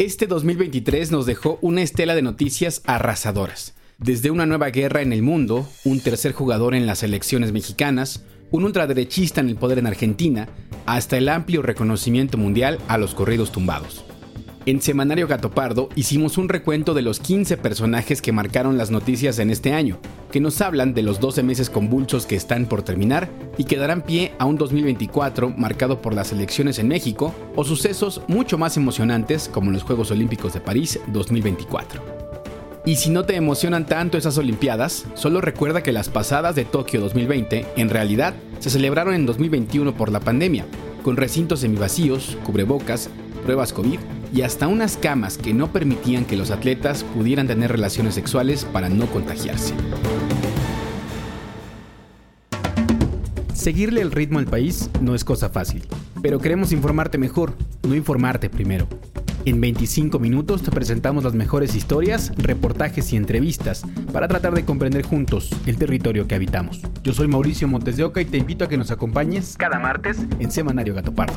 Este 0.00 0.26
2023 0.26 1.10
nos 1.10 1.26
dejó 1.26 1.58
una 1.60 1.82
estela 1.82 2.14
de 2.14 2.22
noticias 2.22 2.80
arrasadoras. 2.86 3.74
Desde 3.98 4.30
una 4.30 4.46
nueva 4.46 4.70
guerra 4.70 5.02
en 5.02 5.12
el 5.12 5.20
mundo, 5.20 5.68
un 5.84 6.00
tercer 6.00 6.32
jugador 6.32 6.74
en 6.74 6.86
las 6.86 7.02
elecciones 7.02 7.52
mexicanas, 7.52 8.24
un 8.50 8.64
ultraderechista 8.64 9.42
en 9.42 9.50
el 9.50 9.56
poder 9.56 9.78
en 9.78 9.86
Argentina, 9.86 10.48
hasta 10.86 11.18
el 11.18 11.28
amplio 11.28 11.60
reconocimiento 11.60 12.38
mundial 12.38 12.78
a 12.88 12.96
los 12.96 13.14
corridos 13.14 13.52
tumbados. 13.52 14.06
En 14.66 14.82
Semanario 14.82 15.26
Gato 15.26 15.50
Pardo 15.50 15.88
hicimos 15.94 16.36
un 16.36 16.50
recuento 16.50 16.92
de 16.92 17.00
los 17.00 17.18
15 17.18 17.56
personajes 17.56 18.20
que 18.20 18.30
marcaron 18.30 18.76
las 18.76 18.90
noticias 18.90 19.38
en 19.38 19.48
este 19.48 19.72
año, 19.72 19.98
que 20.30 20.38
nos 20.38 20.60
hablan 20.60 20.92
de 20.92 21.02
los 21.02 21.18
12 21.18 21.42
meses 21.42 21.70
convulsos 21.70 22.26
que 22.26 22.36
están 22.36 22.66
por 22.66 22.82
terminar 22.82 23.30
y 23.56 23.64
que 23.64 23.78
darán 23.78 24.02
pie 24.02 24.32
a 24.38 24.44
un 24.44 24.56
2024 24.58 25.54
marcado 25.56 26.02
por 26.02 26.12
las 26.12 26.32
elecciones 26.32 26.78
en 26.78 26.88
México 26.88 27.34
o 27.56 27.64
sucesos 27.64 28.20
mucho 28.28 28.58
más 28.58 28.76
emocionantes 28.76 29.48
como 29.48 29.70
los 29.70 29.82
Juegos 29.82 30.10
Olímpicos 30.10 30.52
de 30.52 30.60
París 30.60 31.00
2024. 31.06 32.02
Y 32.84 32.96
si 32.96 33.08
no 33.08 33.24
te 33.24 33.36
emocionan 33.36 33.86
tanto 33.86 34.18
esas 34.18 34.36
Olimpiadas, 34.36 35.06
solo 35.14 35.40
recuerda 35.40 35.82
que 35.82 35.92
las 35.92 36.10
pasadas 36.10 36.54
de 36.54 36.66
Tokio 36.66 37.00
2020 37.00 37.64
en 37.76 37.88
realidad 37.88 38.34
se 38.58 38.68
celebraron 38.68 39.14
en 39.14 39.24
2021 39.24 39.94
por 39.94 40.12
la 40.12 40.20
pandemia, 40.20 40.66
con 41.02 41.16
recintos 41.16 41.60
semivacíos, 41.60 42.36
cubrebocas, 42.44 43.08
pruebas 43.46 43.72
COVID 43.72 43.98
y 44.32 44.42
hasta 44.42 44.68
unas 44.68 44.96
camas 44.96 45.38
que 45.38 45.54
no 45.54 45.72
permitían 45.72 46.24
que 46.24 46.36
los 46.36 46.50
atletas 46.50 47.04
pudieran 47.04 47.46
tener 47.46 47.72
relaciones 47.72 48.14
sexuales 48.14 48.64
para 48.64 48.88
no 48.88 49.06
contagiarse. 49.06 49.74
Seguirle 53.54 54.00
el 54.00 54.10
ritmo 54.10 54.38
al 54.38 54.46
país 54.46 54.90
no 55.02 55.14
es 55.14 55.24
cosa 55.24 55.50
fácil, 55.50 55.86
pero 56.22 56.38
queremos 56.38 56.72
informarte 56.72 57.18
mejor, 57.18 57.52
no 57.82 57.94
informarte 57.94 58.48
primero. 58.48 58.88
En 59.46 59.60
25 59.60 60.18
minutos 60.18 60.62
te 60.62 60.70
presentamos 60.70 61.24
las 61.24 61.34
mejores 61.34 61.74
historias, 61.74 62.32
reportajes 62.36 63.12
y 63.12 63.16
entrevistas 63.16 63.82
para 64.12 64.28
tratar 64.28 64.54
de 64.54 64.64
comprender 64.64 65.02
juntos 65.02 65.50
el 65.66 65.78
territorio 65.78 66.26
que 66.26 66.34
habitamos. 66.34 66.82
Yo 67.02 67.14
soy 67.14 67.26
Mauricio 67.26 67.66
Montes 67.66 67.96
de 67.96 68.04
Oca 68.04 68.20
y 68.20 68.26
te 68.26 68.36
invito 68.36 68.64
a 68.64 68.68
que 68.68 68.76
nos 68.76 68.90
acompañes 68.90 69.56
cada 69.56 69.78
martes 69.78 70.18
en 70.38 70.50
Semanario 70.50 70.94
Gato 70.94 71.14
Pardo. 71.14 71.36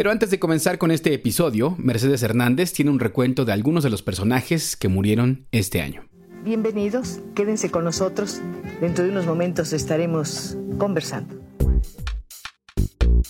Pero 0.00 0.10
antes 0.10 0.30
de 0.30 0.38
comenzar 0.38 0.78
con 0.78 0.90
este 0.92 1.12
episodio, 1.12 1.74
Mercedes 1.76 2.22
Hernández 2.22 2.72
tiene 2.72 2.90
un 2.90 3.00
recuento 3.00 3.44
de 3.44 3.52
algunos 3.52 3.84
de 3.84 3.90
los 3.90 4.00
personajes 4.02 4.74
que 4.74 4.88
murieron 4.88 5.46
este 5.52 5.82
año. 5.82 6.06
Bienvenidos, 6.42 7.20
quédense 7.34 7.70
con 7.70 7.84
nosotros. 7.84 8.40
Dentro 8.80 9.04
de 9.04 9.10
unos 9.10 9.26
momentos 9.26 9.74
estaremos 9.74 10.56
conversando. 10.78 11.38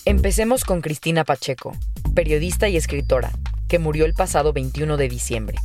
Empecemos 0.04 0.62
con 0.62 0.80
Cristina 0.80 1.24
Pacheco, 1.24 1.72
periodista 2.14 2.68
y 2.68 2.76
escritora, 2.76 3.32
que 3.66 3.80
murió 3.80 4.04
el 4.04 4.14
pasado 4.14 4.52
21 4.52 4.96
de 4.96 5.08
diciembre. 5.08 5.58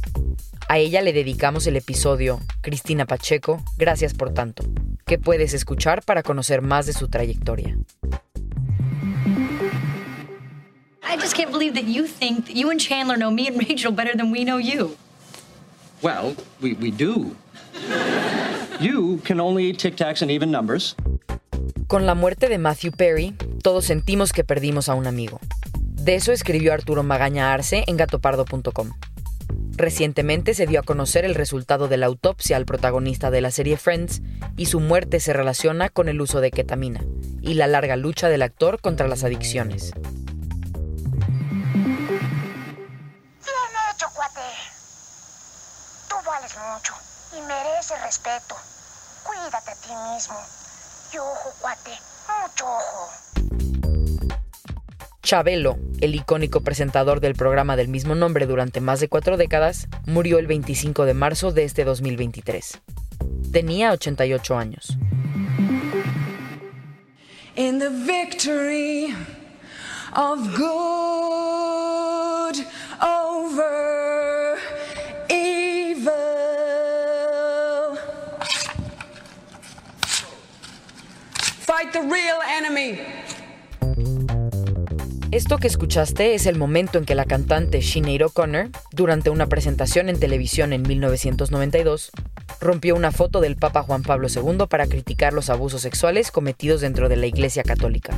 A 0.70 0.80
ella 0.80 1.04
le 1.04 1.14
dedicamos 1.14 1.68
el 1.68 1.76
episodio 1.76 2.40
Cristina 2.62 3.06
Pacheco, 3.06 3.64
gracias 3.78 4.16
por 4.16 4.34
tanto, 4.34 4.64
que 5.06 5.20
puedes 5.20 5.54
escuchar 5.54 6.02
para 6.02 6.24
conocer 6.24 6.64
más 6.64 6.88
de 6.88 6.94
su 6.94 7.10
trayectoria. 7.10 7.78
I 11.08 11.18
just 11.18 11.36
can't 11.36 11.52
believe 11.52 11.76
that 11.76 11.86
you 11.86 12.08
think 12.08 12.48
that 12.48 12.56
you 12.56 12.72
and 12.72 12.80
Chandler 12.80 13.16
know 13.16 13.30
me 13.30 13.48
and 13.48 13.58
Rachel 13.70 13.92
better 13.92 14.16
than 14.16 14.32
we 14.32 14.44
know 14.44 14.58
you. 14.58 14.98
Well, 16.02 16.36
we, 16.62 16.74
we 16.74 16.92
do. 16.92 17.36
You 18.80 19.20
can 19.24 19.40
only 19.40 19.66
eat 19.66 19.80
Tic 19.80 19.96
Tacs 19.96 20.22
and 20.22 20.32
even 20.32 20.52
numbers. 20.52 20.96
Con 21.88 22.06
la 22.06 22.16
muerte 22.16 22.50
de 22.50 22.58
Matthew 22.58 22.92
Perry, 22.92 23.34
todos 23.62 23.86
sentimos 23.86 24.34
que 24.34 24.44
perdimos 24.44 24.90
a 24.90 24.96
un 24.96 25.08
amigo. 25.08 25.40
De 25.74 26.16
eso 26.16 26.32
escribió 26.32 26.74
Arturo 26.74 27.04
Magaña 27.04 27.54
Arce 27.54 27.84
en 27.88 27.98
gatopardo.com. 27.98 28.92
Recientemente 29.78 30.54
se 30.54 30.68
dio 30.68 30.80
a 30.80 30.84
conocer 30.84 31.26
el 31.26 31.36
resultado 31.36 31.88
de 31.88 31.98
la 31.98 32.06
autopsia 32.08 32.58
al 32.58 32.66
protagonista 32.66 33.30
de 33.30 33.42
la 33.42 33.52
serie 33.52 33.78
Friends 33.78 34.22
y 34.58 34.66
su 34.66 34.80
muerte 34.80 35.20
se 35.20 35.34
relaciona 35.34 35.90
con 35.90 36.10
el 36.10 36.22
uso 36.22 36.42
de 36.42 36.52
ketamina 36.52 37.04
y 37.42 37.54
la 37.56 37.68
larga 37.68 37.96
lucha 37.96 38.30
del 38.30 38.42
actor 38.42 38.80
contra 38.82 39.08
las 39.08 39.24
adicciones. 39.24 39.94
Mucho 46.76 46.94
y 47.38 47.42
mereces 47.42 48.02
respeto. 48.04 48.56
Cuídate 49.24 49.72
a 49.72 49.76
ti 49.76 49.90
mismo. 50.14 50.36
Y 51.14 51.18
ojo, 51.18 51.54
cuate, 51.62 51.92
mucho 52.42 52.66
ojo. 52.66 53.10
Chabelo, 55.24 55.78
el 56.02 56.16
icónico 56.16 56.62
presentador 56.62 57.20
del 57.20 57.36
programa 57.36 57.76
del 57.76 57.88
mismo 57.88 58.14
nombre 58.14 58.46
durante 58.46 58.80
más 58.82 59.00
de 59.00 59.10
cuatro 59.10 59.38
décadas, 59.38 59.88
murió 60.06 60.38
el 60.38 60.48
25 60.48 61.06
de 61.06 61.14
marzo 61.14 61.52
de 61.52 61.64
este 61.64 61.84
2023. 61.84 62.80
Tenía 63.52 63.92
88 63.92 64.58
años. 64.58 64.98
in 67.58 67.80
the 67.80 67.90
victory 67.90 69.16
of 70.14 70.58
good 70.58 72.56
over 73.02 74.45
Esto 85.32 85.58
que 85.58 85.68
escuchaste 85.68 86.34
es 86.34 86.46
el 86.46 86.58
momento 86.58 86.98
en 86.98 87.06
que 87.06 87.14
la 87.14 87.26
cantante 87.26 87.82
Sinead 87.82 88.22
O'Connor, 88.28 88.70
durante 88.92 89.30
una 89.30 89.48
presentación 89.48 90.08
en 90.08 90.20
televisión 90.20 90.72
en 90.72 90.84
1992, 90.84 92.12
rompió 92.62 92.96
una 92.96 93.12
foto 93.12 93.42
del 93.42 93.58
Papa 93.58 93.84
Juan 93.84 94.04
Pablo 94.04 94.28
II 94.34 94.66
para 94.70 94.88
criticar 94.88 95.34
los 95.34 95.50
abusos 95.50 95.82
sexuales 95.82 96.32
cometidos 96.32 96.82
dentro 96.82 97.10
de 97.10 97.18
la 97.18 97.26
Iglesia 97.26 97.64
Católica. 97.64 98.18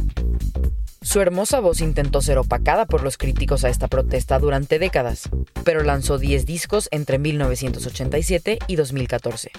Su 1.01 1.21
hermosa 1.21 1.59
voz 1.59 1.81
intentó 1.81 2.21
ser 2.21 2.37
opacada 2.37 2.85
por 2.85 3.01
los 3.01 3.17
críticos 3.17 3.63
a 3.63 3.69
esta 3.69 3.87
protesta 3.87 4.37
durante 4.39 4.77
décadas, 4.77 5.29
pero 5.63 5.81
lanzó 5.81 6.17
10 6.17 6.45
discos 6.45 6.87
entre 6.91 7.17
1987 7.17 8.59
y 8.67 8.75
2014. 8.75 9.51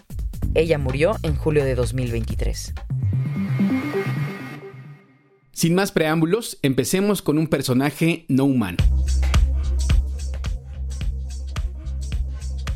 Ella 0.55 0.79
murió 0.79 1.17
en 1.23 1.35
julio 1.35 1.65
de 1.65 1.75
2023. 1.75 2.75
Sin 5.59 5.75
más 5.75 5.91
preámbulos, 5.91 6.57
empecemos 6.63 7.21
con 7.21 7.37
un 7.37 7.49
personaje 7.49 8.25
no 8.29 8.45
humano. 8.45 8.77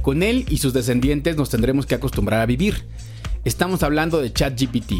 Con 0.02 0.24
él 0.24 0.46
y 0.48 0.58
sus 0.58 0.72
descendientes 0.72 1.36
nos 1.36 1.48
tendremos 1.48 1.86
que 1.86 1.94
acostumbrar 1.94 2.40
a 2.40 2.46
vivir. 2.46 2.84
Estamos 3.44 3.84
hablando 3.84 4.20
de 4.20 4.32
ChatGPT, 4.32 4.94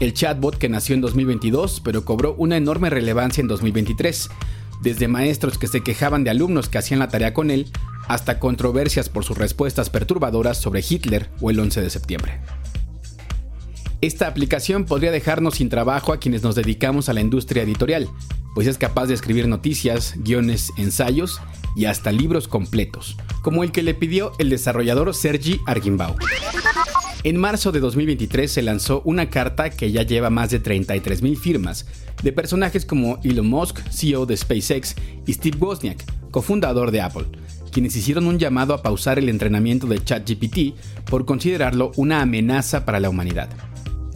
el 0.00 0.12
chatbot 0.12 0.58
que 0.58 0.68
nació 0.68 0.94
en 0.94 1.00
2022 1.00 1.80
pero 1.82 2.04
cobró 2.04 2.34
una 2.34 2.58
enorme 2.58 2.90
relevancia 2.90 3.40
en 3.40 3.48
2023, 3.48 4.28
desde 4.82 5.08
maestros 5.08 5.56
que 5.56 5.68
se 5.68 5.82
quejaban 5.82 6.24
de 6.24 6.30
alumnos 6.32 6.68
que 6.68 6.76
hacían 6.76 7.00
la 7.00 7.08
tarea 7.08 7.32
con 7.32 7.50
él, 7.50 7.72
hasta 8.08 8.40
controversias 8.40 9.08
por 9.08 9.24
sus 9.24 9.38
respuestas 9.38 9.88
perturbadoras 9.88 10.58
sobre 10.58 10.84
Hitler 10.86 11.30
o 11.40 11.48
el 11.48 11.58
11 11.60 11.80
de 11.80 11.88
septiembre. 11.88 12.42
Esta 14.02 14.26
aplicación 14.26 14.84
podría 14.84 15.12
dejarnos 15.12 15.54
sin 15.54 15.68
trabajo 15.68 16.12
a 16.12 16.18
quienes 16.18 16.42
nos 16.42 16.56
dedicamos 16.56 17.08
a 17.08 17.12
la 17.12 17.20
industria 17.20 17.62
editorial, 17.62 18.08
pues 18.52 18.66
es 18.66 18.76
capaz 18.76 19.06
de 19.06 19.14
escribir 19.14 19.46
noticias, 19.46 20.14
guiones, 20.16 20.72
ensayos 20.76 21.40
y 21.76 21.84
hasta 21.84 22.10
libros 22.10 22.48
completos, 22.48 23.16
como 23.42 23.62
el 23.62 23.70
que 23.70 23.84
le 23.84 23.94
pidió 23.94 24.32
el 24.40 24.50
desarrollador 24.50 25.14
Sergi 25.14 25.60
Argimbau. 25.66 26.16
En 27.22 27.36
marzo 27.36 27.70
de 27.70 27.78
2023 27.78 28.50
se 28.50 28.62
lanzó 28.62 29.02
una 29.04 29.30
carta 29.30 29.70
que 29.70 29.92
ya 29.92 30.02
lleva 30.02 30.30
más 30.30 30.50
de 30.50 30.60
33.000 30.60 31.36
firmas, 31.36 31.86
de 32.24 32.32
personajes 32.32 32.84
como 32.84 33.20
Elon 33.22 33.46
Musk, 33.46 33.78
CEO 33.88 34.26
de 34.26 34.36
SpaceX, 34.36 34.96
y 35.28 35.32
Steve 35.32 35.58
Wozniak, 35.58 36.04
cofundador 36.32 36.90
de 36.90 37.02
Apple, 37.02 37.26
quienes 37.70 37.94
hicieron 37.94 38.26
un 38.26 38.40
llamado 38.40 38.74
a 38.74 38.82
pausar 38.82 39.20
el 39.20 39.28
entrenamiento 39.28 39.86
de 39.86 40.02
ChatGPT 40.02 40.74
por 41.08 41.24
considerarlo 41.24 41.92
una 41.94 42.20
amenaza 42.20 42.84
para 42.84 42.98
la 42.98 43.08
humanidad. 43.08 43.48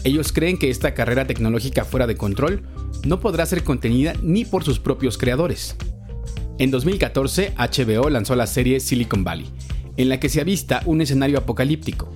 Ellos 0.07 0.31
creen 0.31 0.57
que 0.57 0.71
esta 0.71 0.95
carrera 0.95 1.27
tecnológica 1.27 1.85
fuera 1.85 2.07
de 2.07 2.17
control 2.17 2.63
no 3.05 3.19
podrá 3.19 3.45
ser 3.45 3.65
contenida 3.65 4.13
ni 4.23 4.45
por 4.45 4.63
sus 4.63 4.79
propios 4.79 5.19
creadores. 5.19 5.75
En 6.61 6.71
2014, 6.71 7.55
HBO 7.57 8.09
lanzó 8.09 8.37
la 8.37 8.47
serie 8.47 8.79
Silicon 8.79 9.25
Valley, 9.25 9.49
en 9.97 10.09
la 10.09 10.21
que 10.21 10.29
se 10.29 10.41
avista 10.41 10.81
un 10.87 11.01
escenario 11.01 11.39
apocalíptico. 11.39 12.09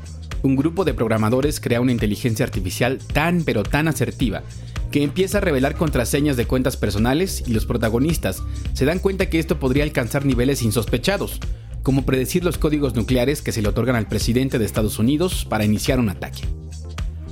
Un 0.45 0.55
grupo 0.55 0.85
de 0.85 0.95
programadores 0.95 1.59
crea 1.59 1.81
una 1.81 1.91
inteligencia 1.91 2.45
artificial 2.45 2.99
tan 3.13 3.43
pero 3.43 3.65
tan 3.65 3.89
asertiva 3.89 4.45
que 4.93 5.03
empieza 5.03 5.39
a 5.39 5.41
revelar 5.41 5.75
contraseñas 5.75 6.37
de 6.37 6.47
cuentas 6.47 6.77
personales 6.77 7.43
y 7.45 7.55
los 7.55 7.67
protagonistas 7.67 8.41
se 8.73 8.85
dan 8.85 9.01
cuenta 9.01 9.29
que 9.29 9.41
esto 9.41 9.59
podría 9.59 9.83
alcanzar 9.83 10.25
niveles 10.25 10.63
insospechados, 10.63 11.41
como 11.83 12.07
predecir 12.07 12.45
los 12.45 12.57
códigos 12.57 12.95
nucleares 12.95 13.43
que 13.43 13.51
se 13.51 13.63
le 13.63 13.69
otorgan 13.69 13.97
al 13.97 14.07
presidente 14.07 14.61
de 14.61 14.65
Estados 14.65 15.01
Unidos 15.01 15.45
para 15.45 15.65
iniciar 15.65 15.99
un 15.99 16.11
ataque. 16.11 16.45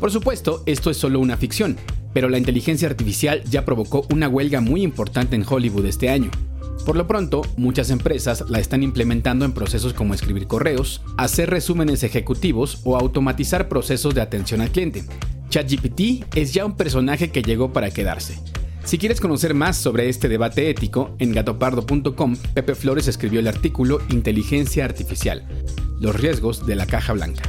Por 0.00 0.12
supuesto, 0.12 0.62
esto 0.66 0.90
es 0.90 0.96
solo 0.96 1.18
una 1.18 1.36
ficción, 1.36 1.76
pero 2.12 2.28
la 2.28 2.38
inteligencia 2.38 2.88
artificial 2.88 3.42
ya 3.44 3.64
provocó 3.64 4.06
una 4.12 4.28
huelga 4.28 4.60
muy 4.60 4.82
importante 4.82 5.34
en 5.34 5.44
Hollywood 5.48 5.86
este 5.86 6.08
año. 6.08 6.30
Por 6.86 6.96
lo 6.96 7.08
pronto, 7.08 7.42
muchas 7.56 7.90
empresas 7.90 8.44
la 8.48 8.60
están 8.60 8.84
implementando 8.84 9.44
en 9.44 9.52
procesos 9.52 9.94
como 9.94 10.14
escribir 10.14 10.46
correos, 10.46 11.02
hacer 11.16 11.50
resúmenes 11.50 12.04
ejecutivos 12.04 12.80
o 12.84 12.96
automatizar 12.96 13.68
procesos 13.68 14.14
de 14.14 14.20
atención 14.20 14.60
al 14.60 14.70
cliente. 14.70 15.04
ChatGPT 15.50 16.36
es 16.36 16.54
ya 16.54 16.64
un 16.64 16.76
personaje 16.76 17.30
que 17.30 17.42
llegó 17.42 17.72
para 17.72 17.90
quedarse. 17.90 18.38
Si 18.84 18.98
quieres 18.98 19.20
conocer 19.20 19.52
más 19.52 19.76
sobre 19.76 20.08
este 20.08 20.28
debate 20.28 20.70
ético, 20.70 21.14
en 21.18 21.32
gatopardo.com, 21.32 22.36
Pepe 22.54 22.74
Flores 22.74 23.08
escribió 23.08 23.40
el 23.40 23.48
artículo 23.48 23.98
Inteligencia 24.08 24.84
Artificial, 24.84 25.46
los 26.00 26.14
riesgos 26.14 26.64
de 26.66 26.76
la 26.76 26.86
caja 26.86 27.12
blanca. 27.12 27.42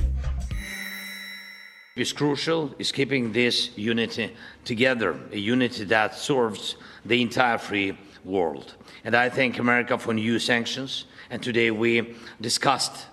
Is 1.99 2.13
crucial 2.13 2.73
is 2.79 2.91
keeping 2.91 3.31
this 3.31 3.77
unity 3.77 4.35
together, 4.65 5.19
a 5.31 5.37
unity 5.37 5.83
that 5.85 6.15
serves 6.15 6.75
the 7.05 7.21
entire 7.21 7.57
free 7.57 7.97
world. 8.23 8.75
And 9.03 9.15
I 9.15 9.29
thank 9.29 9.59
America 9.59 9.97
for 9.97 10.13
new 10.13 10.39
sanctions. 10.39 11.05
And 11.29 11.41
today 11.41 11.71
we 11.71 12.15
discussed 12.41 13.07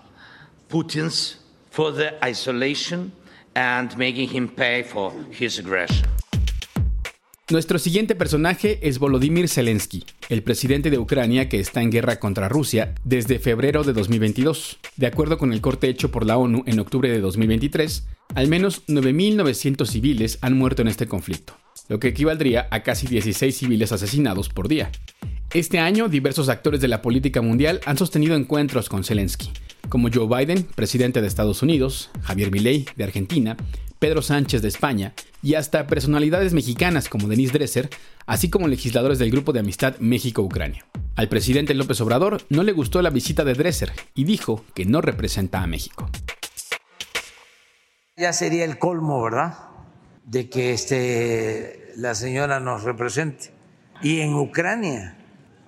Putin's 0.69 1.37
further 1.71 2.19
isolation 2.23 3.13
and 3.55 3.97
making 3.97 4.29
him 4.29 4.49
pay 4.49 4.83
for 4.83 5.13
his 5.31 5.59
aggression. 5.59 6.07
Nuestro 7.49 7.79
siguiente 7.79 8.17
personaje 8.17 8.81
es 8.83 8.99
Volodymyr 8.99 9.49
Zelensky, 9.49 10.05
el 10.31 10.43
presidente 10.43 10.91
de 10.91 10.99
Ucrania 10.99 11.49
que 11.49 11.61
está 11.61 11.81
en 11.81 11.93
guerra 11.93 12.19
contra 12.19 12.49
Rusia 12.49 12.97
desde 13.05 13.39
febrero 13.39 13.85
de 13.85 13.93
2022. 13.93 14.81
De 14.97 15.07
acuerdo 15.07 15.39
con 15.39 15.53
el 15.53 15.61
corte 15.61 15.89
hecho 15.89 16.11
por 16.11 16.27
la 16.27 16.39
ONU 16.39 16.65
en 16.67 16.81
octubre 16.81 17.09
de 17.09 17.21
2023, 17.21 18.05
al 18.35 18.49
menos 18.49 18.85
9.900 18.89 19.87
civiles 19.87 20.39
han 20.41 20.59
muerto 20.59 20.83
en 20.83 20.89
este 20.89 21.07
conflicto, 21.07 21.57
lo 21.89 22.01
que 22.01 22.09
equivaldría 22.09 22.67
a 22.73 22.83
casi 22.83 23.07
16 23.07 23.57
civiles 23.57 23.93
asesinados 23.93 24.49
por 24.49 24.67
día. 24.67 24.91
Este 25.55 25.79
año, 25.79 26.09
diversos 26.09 26.49
actores 26.49 26.81
de 26.81 26.89
la 26.89 27.01
política 27.01 27.43
mundial 27.43 27.81
han 27.87 27.97
sostenido 27.97 28.35
encuentros 28.35 28.89
con 28.89 29.05
Zelensky, 29.05 29.53
como 29.89 30.09
Joe 30.13 30.27
Biden, 30.27 30.65
presidente 30.65 31.21
de 31.21 31.29
Estados 31.29 31.63
Unidos, 31.63 32.11
Javier 32.23 32.51
Milei, 32.51 32.87
de 32.97 33.05
Argentina, 33.05 33.57
Pedro 33.99 34.23
Sánchez 34.23 34.63
de 34.63 34.69
España 34.69 35.15
y 35.43 35.55
hasta 35.55 35.87
personalidades 35.87 36.53
mexicanas 36.53 37.09
como 37.09 37.29
Denise 37.29 37.53
Dresser, 37.53 37.91
así 38.27 38.51
como 38.51 38.69
legisladores 38.69 39.19
del 39.19 39.31
Grupo 39.31 39.53
de 39.53 39.61
Amistad 39.61 39.97
México-Ucrania. 39.99 40.87
Al 41.15 41.29
presidente 41.29 41.75
López 41.75 42.01
Obrador 42.01 42.43
no 42.51 42.63
le 42.63 42.73
gustó 42.73 43.01
la 43.01 43.11
visita 43.11 43.45
de 43.45 43.55
Dresser 43.55 43.93
y 44.15 44.25
dijo 44.25 44.65
que 44.75 44.85
no 44.85 45.01
representa 45.01 45.63
a 45.63 45.67
México. 45.67 46.11
Ya 48.17 48.33
sería 48.33 48.65
el 48.65 48.79
colmo, 48.79 49.23
¿verdad? 49.23 49.59
De 50.25 50.49
que 50.49 50.73
este, 50.73 51.93
la 51.97 52.15
señora 52.15 52.61
nos 52.61 52.83
represente. 52.83 53.53
Y 54.03 54.21
en 54.21 54.35
Ucrania, 54.35 55.17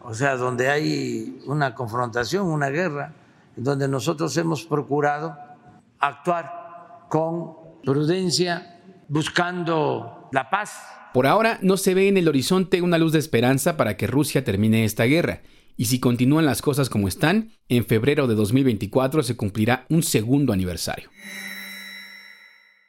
o 0.02 0.14
sea, 0.14 0.36
donde 0.36 0.68
hay 0.70 1.40
una 1.46 1.74
confrontación, 1.74 2.46
una 2.46 2.68
guerra, 2.68 3.14
donde 3.56 3.88
nosotros 3.88 4.36
hemos 4.36 4.64
procurado 4.64 5.36
actuar 5.98 7.06
con 7.08 7.57
prudencia, 7.84 8.80
buscando 9.08 10.28
la 10.32 10.50
paz. 10.50 10.72
Por 11.14 11.26
ahora 11.26 11.58
no 11.62 11.76
se 11.76 11.94
ve 11.94 12.08
en 12.08 12.16
el 12.16 12.28
horizonte 12.28 12.82
una 12.82 12.98
luz 12.98 13.12
de 13.12 13.18
esperanza 13.18 13.76
para 13.76 13.96
que 13.96 14.06
Rusia 14.06 14.44
termine 14.44 14.84
esta 14.84 15.04
guerra, 15.04 15.42
y 15.76 15.86
si 15.86 16.00
continúan 16.00 16.44
las 16.44 16.60
cosas 16.60 16.90
como 16.90 17.08
están, 17.08 17.52
en 17.68 17.86
febrero 17.86 18.26
de 18.26 18.34
2024 18.34 19.22
se 19.22 19.36
cumplirá 19.36 19.86
un 19.88 20.02
segundo 20.02 20.52
aniversario. 20.52 21.08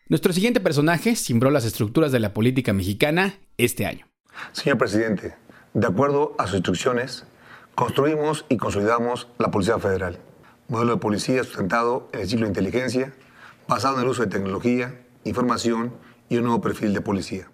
Nuestro 0.08 0.34
siguiente 0.34 0.60
personaje 0.60 1.16
simbró 1.16 1.52
las 1.52 1.66
estructuras 1.66 2.12
de 2.12 2.20
la 2.20 2.34
política 2.34 2.74
mexicana 2.74 3.36
este 3.58 3.86
año. 3.86 4.08
Señor 4.54 4.80
presidente, 4.80 5.36
de 5.76 5.88
acuerdo 5.88 6.34
a 6.40 6.48
sus 6.48 6.56
instrucciones, 6.56 7.26
construimos 7.76 8.44
y 8.50 8.58
consolidamos 8.58 9.28
la 9.38 9.52
Policía 9.52 9.78
Federal, 9.78 10.18
modelo 10.68 10.94
de 10.96 11.00
policía 11.00 11.44
sustentado 11.44 12.10
en 12.12 12.22
el 12.22 12.28
ciclo 12.28 12.46
de 12.46 12.50
inteligencia, 12.50 13.14
basado 13.70 13.98
en 13.98 14.04
el 14.04 14.10
uso 14.10 14.24
de 14.24 14.30
tecnología, 14.30 15.00
información 15.24 15.94
y 16.28 16.38
un 16.38 16.44
nuevo 16.44 16.60
perfil 16.60 16.92
de 16.92 17.02
policía. 17.02 17.52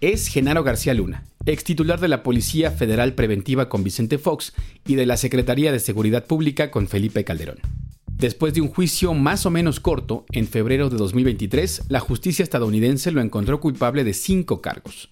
Es 0.00 0.26
Genaro 0.28 0.64
García 0.64 0.94
Luna, 0.94 1.24
ex 1.46 1.64
titular 1.64 2.00
de 2.00 2.08
la 2.08 2.22
Policía 2.22 2.72
Federal 2.72 3.14
Preventiva 3.14 3.68
con 3.68 3.84
Vicente 3.84 4.18
Fox 4.18 4.52
y 4.86 4.96
de 4.96 5.06
la 5.06 5.16
Secretaría 5.16 5.72
de 5.72 5.78
Seguridad 5.78 6.26
Pública 6.26 6.70
con 6.70 6.88
Felipe 6.88 7.24
Calderón. 7.24 7.58
Después 8.06 8.52
de 8.52 8.60
un 8.60 8.68
juicio 8.68 9.14
más 9.14 9.46
o 9.46 9.50
menos 9.50 9.78
corto, 9.78 10.26
en 10.32 10.48
febrero 10.48 10.90
de 10.90 10.96
2023, 10.96 11.84
la 11.88 12.00
justicia 12.00 12.42
estadounidense 12.42 13.12
lo 13.12 13.20
encontró 13.20 13.60
culpable 13.60 14.02
de 14.02 14.12
cinco 14.12 14.60
cargos. 14.60 15.08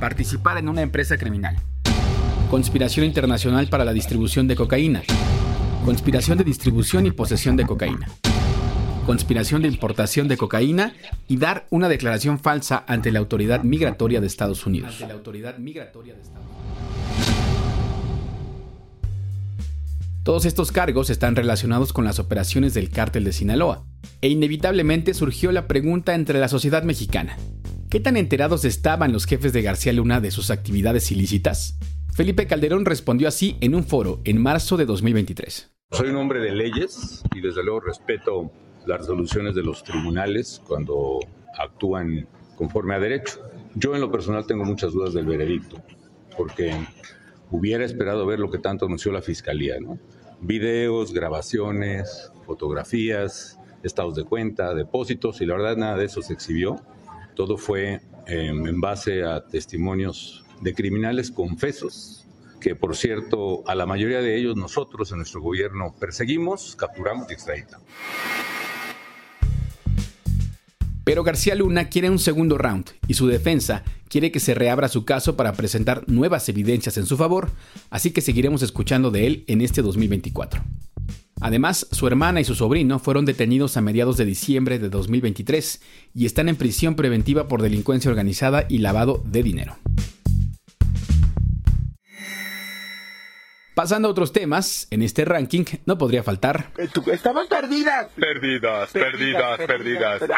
Participar 0.00 0.56
en 0.56 0.70
una 0.70 0.80
empresa 0.80 1.18
criminal. 1.18 1.56
Conspiración 2.50 3.04
internacional 3.04 3.68
para 3.68 3.84
la 3.84 3.92
distribución 3.92 4.48
de 4.48 4.56
cocaína. 4.56 5.02
Conspiración 5.84 6.38
de 6.38 6.44
distribución 6.44 7.04
y 7.04 7.10
posesión 7.10 7.56
de 7.56 7.66
cocaína. 7.66 8.08
Conspiración 9.04 9.60
de 9.60 9.68
importación 9.68 10.28
de 10.28 10.38
cocaína 10.38 10.94
y 11.28 11.36
dar 11.36 11.66
una 11.68 11.90
declaración 11.90 12.38
falsa 12.38 12.84
ante 12.88 13.12
la 13.12 13.18
autoridad 13.18 13.64
migratoria 13.64 14.22
de 14.22 14.26
Estados 14.26 14.64
Unidos. 14.64 14.92
Ante 14.94 15.08
la 15.08 15.12
autoridad 15.12 15.58
migratoria 15.58 16.14
de 16.14 16.22
Estados 16.22 16.46
Unidos. 16.46 16.64
Todos 20.22 20.46
estos 20.46 20.72
cargos 20.72 21.10
están 21.10 21.36
relacionados 21.36 21.92
con 21.92 22.06
las 22.06 22.18
operaciones 22.18 22.72
del 22.72 22.88
cártel 22.88 23.24
de 23.24 23.34
Sinaloa, 23.34 23.84
e 24.22 24.28
inevitablemente 24.30 25.12
surgió 25.12 25.52
la 25.52 25.68
pregunta 25.68 26.14
entre 26.14 26.40
la 26.40 26.48
sociedad 26.48 26.82
mexicana. 26.82 27.36
¿Qué 27.90 28.00
tan 28.00 28.16
enterados 28.16 28.64
estaban 28.64 29.12
los 29.12 29.26
jefes 29.26 29.52
de 29.52 29.60
García 29.60 29.92
Luna 29.92 30.22
de 30.22 30.30
sus 30.30 30.50
actividades 30.50 31.12
ilícitas? 31.12 31.76
Felipe 32.14 32.46
Calderón 32.46 32.86
respondió 32.86 33.28
así 33.28 33.58
en 33.60 33.74
un 33.74 33.84
foro 33.84 34.22
en 34.24 34.40
marzo 34.40 34.78
de 34.78 34.86
2023. 34.86 35.73
Soy 35.90 36.08
un 36.08 36.16
hombre 36.16 36.40
de 36.40 36.50
leyes 36.50 37.22
y 37.34 37.40
desde 37.40 37.62
luego 37.62 37.78
respeto 37.78 38.50
las 38.84 38.98
resoluciones 38.98 39.54
de 39.54 39.62
los 39.62 39.84
tribunales 39.84 40.60
cuando 40.66 41.20
actúan 41.56 42.26
conforme 42.56 42.96
a 42.96 42.98
derecho. 42.98 43.40
Yo 43.76 43.94
en 43.94 44.00
lo 44.00 44.10
personal 44.10 44.44
tengo 44.44 44.64
muchas 44.64 44.92
dudas 44.92 45.14
del 45.14 45.26
veredicto, 45.26 45.80
porque 46.36 46.74
hubiera 47.52 47.84
esperado 47.84 48.26
ver 48.26 48.40
lo 48.40 48.50
que 48.50 48.58
tanto 48.58 48.86
anunció 48.86 49.12
la 49.12 49.22
Fiscalía, 49.22 49.78
¿no? 49.80 50.00
Videos, 50.40 51.12
grabaciones, 51.12 52.32
fotografías, 52.44 53.60
estados 53.84 54.16
de 54.16 54.24
cuenta, 54.24 54.74
depósitos, 54.74 55.40
y 55.40 55.46
la 55.46 55.54
verdad 55.54 55.76
nada 55.76 55.96
de 55.96 56.06
eso 56.06 56.22
se 56.22 56.32
exhibió. 56.32 56.80
Todo 57.36 57.56
fue 57.56 58.00
eh, 58.26 58.46
en 58.48 58.80
base 58.80 59.22
a 59.22 59.46
testimonios 59.46 60.44
de 60.60 60.74
criminales 60.74 61.30
confesos, 61.30 62.23
que 62.64 62.74
por 62.74 62.96
cierto 62.96 63.62
a 63.68 63.74
la 63.74 63.84
mayoría 63.84 64.22
de 64.22 64.38
ellos 64.38 64.56
nosotros 64.56 65.10
en 65.10 65.18
nuestro 65.18 65.42
gobierno 65.42 65.94
perseguimos, 66.00 66.74
capturamos 66.76 67.26
y 67.28 67.34
extraditamos. 67.34 67.86
Pero 71.04 71.22
García 71.24 71.54
Luna 71.54 71.90
quiere 71.90 72.08
un 72.08 72.18
segundo 72.18 72.56
round 72.56 72.86
y 73.06 73.12
su 73.12 73.26
defensa 73.26 73.84
quiere 74.08 74.32
que 74.32 74.40
se 74.40 74.54
reabra 74.54 74.88
su 74.88 75.04
caso 75.04 75.36
para 75.36 75.52
presentar 75.52 76.04
nuevas 76.08 76.48
evidencias 76.48 76.96
en 76.96 77.04
su 77.04 77.18
favor, 77.18 77.50
así 77.90 78.12
que 78.12 78.22
seguiremos 78.22 78.62
escuchando 78.62 79.10
de 79.10 79.26
él 79.26 79.44
en 79.46 79.60
este 79.60 79.82
2024. 79.82 80.62
Además, 81.42 81.86
su 81.92 82.06
hermana 82.06 82.40
y 82.40 82.44
su 82.44 82.54
sobrino 82.54 82.98
fueron 82.98 83.26
detenidos 83.26 83.76
a 83.76 83.82
mediados 83.82 84.16
de 84.16 84.24
diciembre 84.24 84.78
de 84.78 84.88
2023 84.88 85.82
y 86.14 86.24
están 86.24 86.48
en 86.48 86.56
prisión 86.56 86.96
preventiva 86.96 87.46
por 87.46 87.60
delincuencia 87.60 88.10
organizada 88.10 88.64
y 88.70 88.78
lavado 88.78 89.22
de 89.26 89.42
dinero. 89.42 89.76
Pasando 93.74 94.06
a 94.06 94.10
otros 94.12 94.32
temas, 94.32 94.86
en 94.92 95.02
este 95.02 95.24
ranking 95.24 95.64
no 95.84 95.98
podría 95.98 96.22
faltar. 96.22 96.70
Estaban 97.12 97.48
perdidas. 97.48 98.06
Perdidas, 98.14 98.90
perdidas, 98.92 99.58
perdidas. 99.58 100.22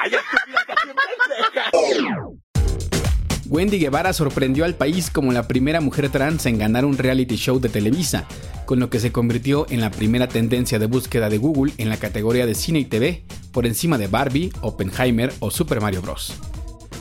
Wendy 3.49 3.79
Guevara 3.79 4.13
sorprendió 4.15 4.65
al 4.65 4.75
país 4.75 5.11
como 5.11 5.33
la 5.33 5.47
primera 5.47 5.81
mujer 5.83 6.09
trans 6.09 6.47
en 6.47 6.59
ganar 6.59 6.87
un 6.87 6.97
reality 6.97 7.37
show 7.37 7.61
de 7.61 7.69
Televisa, 7.69 8.27
con 8.65 8.81
lo 8.81 8.89
que 8.91 8.99
se 9.01 9.13
convirtió 9.13 9.67
en 9.69 9.83
la 9.83 9.91
primera 9.91 10.27
tendencia 10.29 10.79
de 10.79 10.87
búsqueda 10.87 11.29
de 11.29 11.39
Google 11.39 11.75
en 11.77 11.91
la 11.91 11.99
categoría 11.99 12.47
de 12.47 12.55
cine 12.55 12.81
y 12.81 12.85
TV 12.87 13.25
por 13.53 13.67
encima 13.67 13.99
de 13.99 14.09
Barbie, 14.09 14.51
Oppenheimer 14.63 15.33
o 15.41 15.51
Super 15.51 15.81
Mario 15.83 16.01
Bros. 16.03 16.33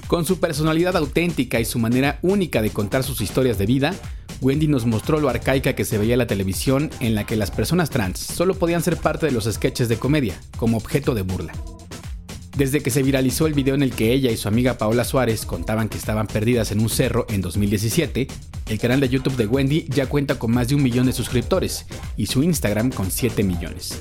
Con 0.08 0.26
su 0.26 0.40
personalidad 0.40 0.98
auténtica 0.98 1.60
y 1.60 1.66
su 1.66 1.80
manera 1.80 2.20
única 2.22 2.62
de 2.62 2.70
contar 2.70 3.04
sus 3.04 3.22
historias 3.22 3.58
de 3.58 3.66
vida, 3.66 3.96
Wendy 4.42 4.68
nos 4.68 4.86
mostró 4.86 5.20
lo 5.20 5.30
arcaica 5.30 5.74
que 5.74 5.86
se 5.86 5.98
veía 5.98 6.18
la 6.18 6.28
televisión 6.28 6.90
en 7.00 7.16
la 7.16 7.26
que 7.26 7.36
las 7.36 7.52
personas 7.52 7.90
trans 7.90 8.20
solo 8.20 8.56
podían 8.56 8.84
ser 8.84 8.98
parte 8.98 9.26
de 9.26 9.32
los 9.32 9.46
sketches 9.46 9.90
de 9.90 9.98
comedia, 9.98 10.40
como 10.58 10.78
objeto 10.78 11.16
de 11.16 11.22
burla. 11.22 11.54
Desde 12.58 12.82
que 12.82 12.90
se 12.90 13.04
viralizó 13.04 13.48
el 13.48 13.54
video 13.54 13.76
en 13.76 13.84
el 13.84 13.92
que 13.92 14.14
ella 14.14 14.32
y 14.32 14.38
su 14.38 14.48
amiga 14.48 14.78
Paola 14.78 15.04
Suárez 15.04 15.46
contaban 15.46 15.90
que 15.90 15.98
estaban 15.98 16.28
perdidas 16.28 16.72
en 16.72 16.80
un 16.80 16.90
cerro 16.90 17.26
en 17.30 17.42
2017, 17.42 18.28
el 18.68 18.80
canal 18.80 19.02
de 19.02 19.10
YouTube 19.10 19.36
de 19.36 19.46
Wendy 19.46 19.86
ya 19.90 20.08
cuenta 20.08 20.40
con 20.40 20.52
más 20.52 20.70
de 20.70 20.76
un 20.76 20.84
millón 20.84 21.06
de 21.06 21.12
suscriptores 21.12 21.86
y 22.16 22.28
su 22.28 22.44
Instagram 22.44 22.92
con 22.92 23.12
7 23.12 23.44
millones. 23.44 24.00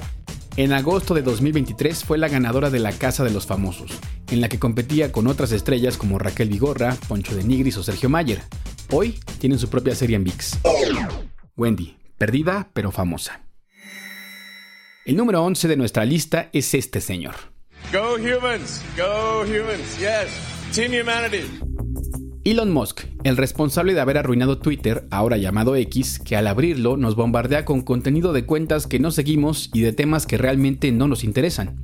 En 0.57 0.73
agosto 0.73 1.15
de 1.15 1.23
2023 1.23 2.05
fue 2.05 2.17
la 2.17 2.29
ganadora 2.29 2.71
de 2.71 2.79
la 2.79 2.93
Casa 2.93 3.25
de 3.25 3.31
los 3.31 3.45
Famosos, 3.45 3.91
en 4.31 4.41
la 4.41 4.49
que 4.49 4.61
competía 4.61 5.11
con 5.11 5.27
otras 5.27 5.51
estrellas 5.51 5.97
como 5.97 6.21
Raquel 6.21 6.49
Vigorra, 6.49 6.97
Poncho 7.09 7.35
de 7.35 7.43
Nigris 7.43 7.77
o 7.77 7.83
Sergio 7.83 8.09
Mayer. 8.09 8.41
Hoy 8.91 9.19
tienen 9.39 9.59
su 9.59 9.69
propia 9.69 9.95
serie 9.95 10.17
en 10.17 10.25
VIX. 10.25 10.59
Wendy, 11.57 11.97
perdida 12.19 12.71
pero 12.73 12.91
famosa. 12.91 13.41
El 15.05 15.17
número 15.17 15.43
11 15.45 15.69
de 15.69 15.77
nuestra 15.77 16.05
lista 16.05 16.49
es 16.53 16.75
este 16.75 17.01
señor. 17.01 17.35
Go 17.93 18.15
humans, 18.15 18.83
go 18.97 19.43
humans, 19.43 19.99
yes, 19.99 20.75
Team 20.75 20.93
Humanity. 20.93 21.47
Elon 22.45 22.73
Musk, 22.73 23.05
el 23.25 23.37
responsable 23.37 23.95
de 23.95 24.01
haber 24.01 24.19
arruinado 24.19 24.59
Twitter, 24.59 25.07
ahora 25.11 25.39
llamado 25.39 25.77
X, 25.77 26.19
que 26.19 26.37
al 26.37 26.47
abrirlo 26.47 26.97
nos 26.97 27.17
bombardea 27.17 27.65
con 27.65 27.81
contenido 27.81 28.33
de 28.33 28.45
cuentas 28.45 28.87
que 28.87 28.99
no 28.99 29.11
seguimos 29.11 29.71
y 29.73 29.81
de 29.81 29.93
temas 29.93 30.27
que 30.27 30.37
realmente 30.37 30.93
no 30.93 31.09
nos 31.09 31.25
interesan. 31.25 31.83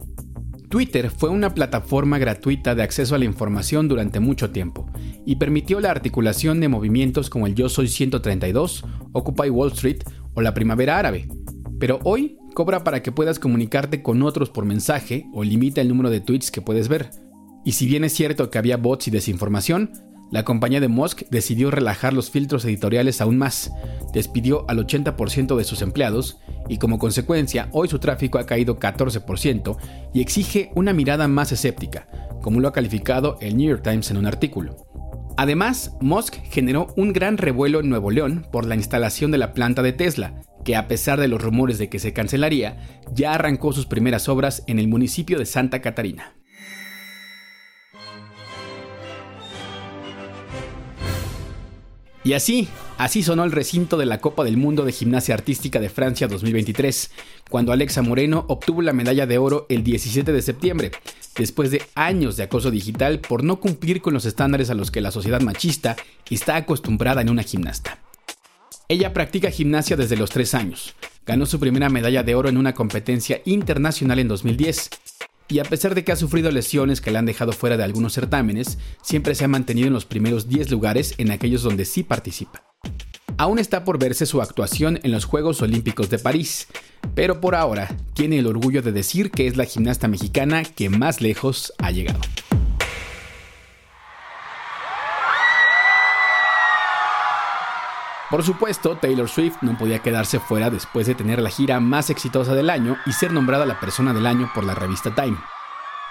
Twitter 0.70 1.10
fue 1.10 1.30
una 1.30 1.52
plataforma 1.52 2.18
gratuita 2.18 2.76
de 2.76 2.84
acceso 2.84 3.16
a 3.16 3.18
la 3.18 3.24
información 3.24 3.88
durante 3.88 4.20
mucho 4.20 4.50
tiempo 4.50 4.88
y 5.26 5.34
permitió 5.34 5.80
la 5.80 5.90
articulación 5.90 6.60
de 6.60 6.68
movimientos 6.68 7.28
como 7.28 7.48
el 7.48 7.56
Yo 7.56 7.68
Soy 7.68 7.88
132, 7.88 8.84
Occupy 9.10 9.50
Wall 9.50 9.72
Street 9.72 10.04
o 10.32 10.40
la 10.40 10.54
Primavera 10.54 10.96
Árabe. 10.96 11.26
Pero 11.80 11.98
hoy 12.04 12.38
cobra 12.54 12.84
para 12.84 13.02
que 13.02 13.10
puedas 13.10 13.40
comunicarte 13.40 14.00
con 14.00 14.22
otros 14.22 14.48
por 14.48 14.64
mensaje 14.64 15.26
o 15.32 15.42
limita 15.42 15.80
el 15.80 15.88
número 15.88 16.08
de 16.08 16.20
tweets 16.20 16.52
que 16.52 16.62
puedes 16.62 16.86
ver. 16.86 17.10
Y 17.64 17.72
si 17.72 17.86
bien 17.86 18.04
es 18.04 18.12
cierto 18.12 18.48
que 18.48 18.58
había 18.58 18.76
bots 18.76 19.08
y 19.08 19.10
desinformación, 19.10 19.90
la 20.30 20.44
compañía 20.44 20.80
de 20.80 20.88
Musk 20.88 21.22
decidió 21.30 21.70
relajar 21.70 22.12
los 22.12 22.30
filtros 22.30 22.64
editoriales 22.64 23.20
aún 23.20 23.36
más, 23.36 23.72
despidió 24.12 24.64
al 24.68 24.78
80% 24.78 25.56
de 25.56 25.64
sus 25.64 25.82
empleados 25.82 26.38
y 26.68 26.78
como 26.78 26.98
consecuencia 26.98 27.68
hoy 27.72 27.88
su 27.88 27.98
tráfico 27.98 28.38
ha 28.38 28.46
caído 28.46 28.78
14% 28.78 29.76
y 30.14 30.20
exige 30.20 30.70
una 30.74 30.92
mirada 30.92 31.26
más 31.26 31.50
escéptica, 31.52 32.06
como 32.42 32.60
lo 32.60 32.68
ha 32.68 32.72
calificado 32.72 33.38
el 33.40 33.56
New 33.56 33.68
York 33.70 33.82
Times 33.82 34.10
en 34.10 34.18
un 34.18 34.26
artículo. 34.26 34.76
Además, 35.36 35.96
Musk 36.00 36.36
generó 36.50 36.92
un 36.96 37.12
gran 37.12 37.38
revuelo 37.38 37.80
en 37.80 37.88
Nuevo 37.88 38.10
León 38.10 38.46
por 38.52 38.66
la 38.66 38.74
instalación 38.74 39.30
de 39.30 39.38
la 39.38 39.52
planta 39.54 39.82
de 39.82 39.92
Tesla, 39.92 40.42
que 40.64 40.76
a 40.76 40.86
pesar 40.86 41.18
de 41.18 41.28
los 41.28 41.40
rumores 41.40 41.78
de 41.78 41.88
que 41.88 41.98
se 41.98 42.12
cancelaría, 42.12 42.76
ya 43.14 43.34
arrancó 43.34 43.72
sus 43.72 43.86
primeras 43.86 44.28
obras 44.28 44.62
en 44.66 44.78
el 44.78 44.88
municipio 44.88 45.38
de 45.38 45.46
Santa 45.46 45.80
Catarina. 45.80 46.34
Y 52.22 52.34
así, 52.34 52.68
así 52.98 53.22
sonó 53.22 53.44
el 53.44 53.52
recinto 53.52 53.96
de 53.96 54.04
la 54.04 54.20
Copa 54.20 54.44
del 54.44 54.58
Mundo 54.58 54.84
de 54.84 54.92
Gimnasia 54.92 55.34
Artística 55.34 55.80
de 55.80 55.88
Francia 55.88 56.28
2023, 56.28 57.10
cuando 57.48 57.72
Alexa 57.72 58.02
Moreno 58.02 58.44
obtuvo 58.48 58.82
la 58.82 58.92
medalla 58.92 59.26
de 59.26 59.38
oro 59.38 59.64
el 59.70 59.82
17 59.82 60.30
de 60.30 60.42
septiembre, 60.42 60.90
después 61.36 61.70
de 61.70 61.82
años 61.94 62.36
de 62.36 62.42
acoso 62.42 62.70
digital 62.70 63.20
por 63.20 63.42
no 63.42 63.58
cumplir 63.58 64.02
con 64.02 64.12
los 64.12 64.26
estándares 64.26 64.68
a 64.68 64.74
los 64.74 64.90
que 64.90 65.00
la 65.00 65.12
sociedad 65.12 65.40
machista 65.40 65.96
está 66.28 66.56
acostumbrada 66.56 67.22
en 67.22 67.30
una 67.30 67.42
gimnasta. 67.42 67.98
Ella 68.88 69.14
practica 69.14 69.50
gimnasia 69.50 69.96
desde 69.96 70.16
los 70.16 70.30
3 70.30 70.54
años. 70.54 70.94
Ganó 71.24 71.46
su 71.46 71.58
primera 71.58 71.88
medalla 71.88 72.22
de 72.22 72.34
oro 72.34 72.48
en 72.48 72.56
una 72.58 72.74
competencia 72.74 73.40
internacional 73.46 74.18
en 74.18 74.28
2010. 74.28 74.90
Y 75.50 75.58
a 75.58 75.64
pesar 75.64 75.96
de 75.96 76.04
que 76.04 76.12
ha 76.12 76.16
sufrido 76.16 76.50
lesiones 76.52 77.00
que 77.00 77.10
la 77.10 77.18
han 77.18 77.26
dejado 77.26 77.52
fuera 77.52 77.76
de 77.76 77.82
algunos 77.82 78.12
certámenes, 78.12 78.78
siempre 79.02 79.34
se 79.34 79.44
ha 79.44 79.48
mantenido 79.48 79.88
en 79.88 79.92
los 79.92 80.04
primeros 80.04 80.48
10 80.48 80.70
lugares 80.70 81.14
en 81.18 81.32
aquellos 81.32 81.62
donde 81.62 81.84
sí 81.84 82.04
participa. 82.04 82.62
Aún 83.36 83.58
está 83.58 83.84
por 83.84 83.98
verse 83.98 84.26
su 84.26 84.40
actuación 84.42 85.00
en 85.02 85.10
los 85.10 85.24
Juegos 85.24 85.60
Olímpicos 85.60 86.08
de 86.08 86.18
París, 86.18 86.68
pero 87.14 87.40
por 87.40 87.56
ahora 87.56 87.96
tiene 88.12 88.38
el 88.38 88.46
orgullo 88.46 88.80
de 88.82 88.92
decir 88.92 89.30
que 89.30 89.48
es 89.48 89.56
la 89.56 89.64
gimnasta 89.64 90.06
mexicana 90.08 90.62
que 90.62 90.88
más 90.88 91.20
lejos 91.20 91.72
ha 91.78 91.90
llegado. 91.90 92.20
Por 98.30 98.44
supuesto, 98.44 98.96
Taylor 98.96 99.28
Swift 99.28 99.56
no 99.60 99.76
podía 99.76 99.98
quedarse 99.98 100.38
fuera 100.38 100.70
después 100.70 101.08
de 101.08 101.16
tener 101.16 101.42
la 101.42 101.50
gira 101.50 101.80
más 101.80 102.10
exitosa 102.10 102.54
del 102.54 102.70
año 102.70 102.96
y 103.04 103.12
ser 103.12 103.32
nombrada 103.32 103.66
la 103.66 103.80
persona 103.80 104.14
del 104.14 104.24
año 104.24 104.48
por 104.54 104.62
la 104.62 104.76
revista 104.76 105.12
Time. 105.12 105.36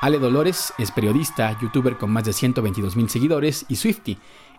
Ale 0.02 0.20
Dolores 0.20 0.74
es 0.78 0.92
periodista, 0.92 1.58
youtuber 1.62 1.98
con 1.98 2.12
más 2.12 2.26
de 2.26 2.34
122 2.34 2.98
mil 2.98 3.10
seguidores 3.10 3.66
y 3.70 3.78
Swifty. 3.78 4.18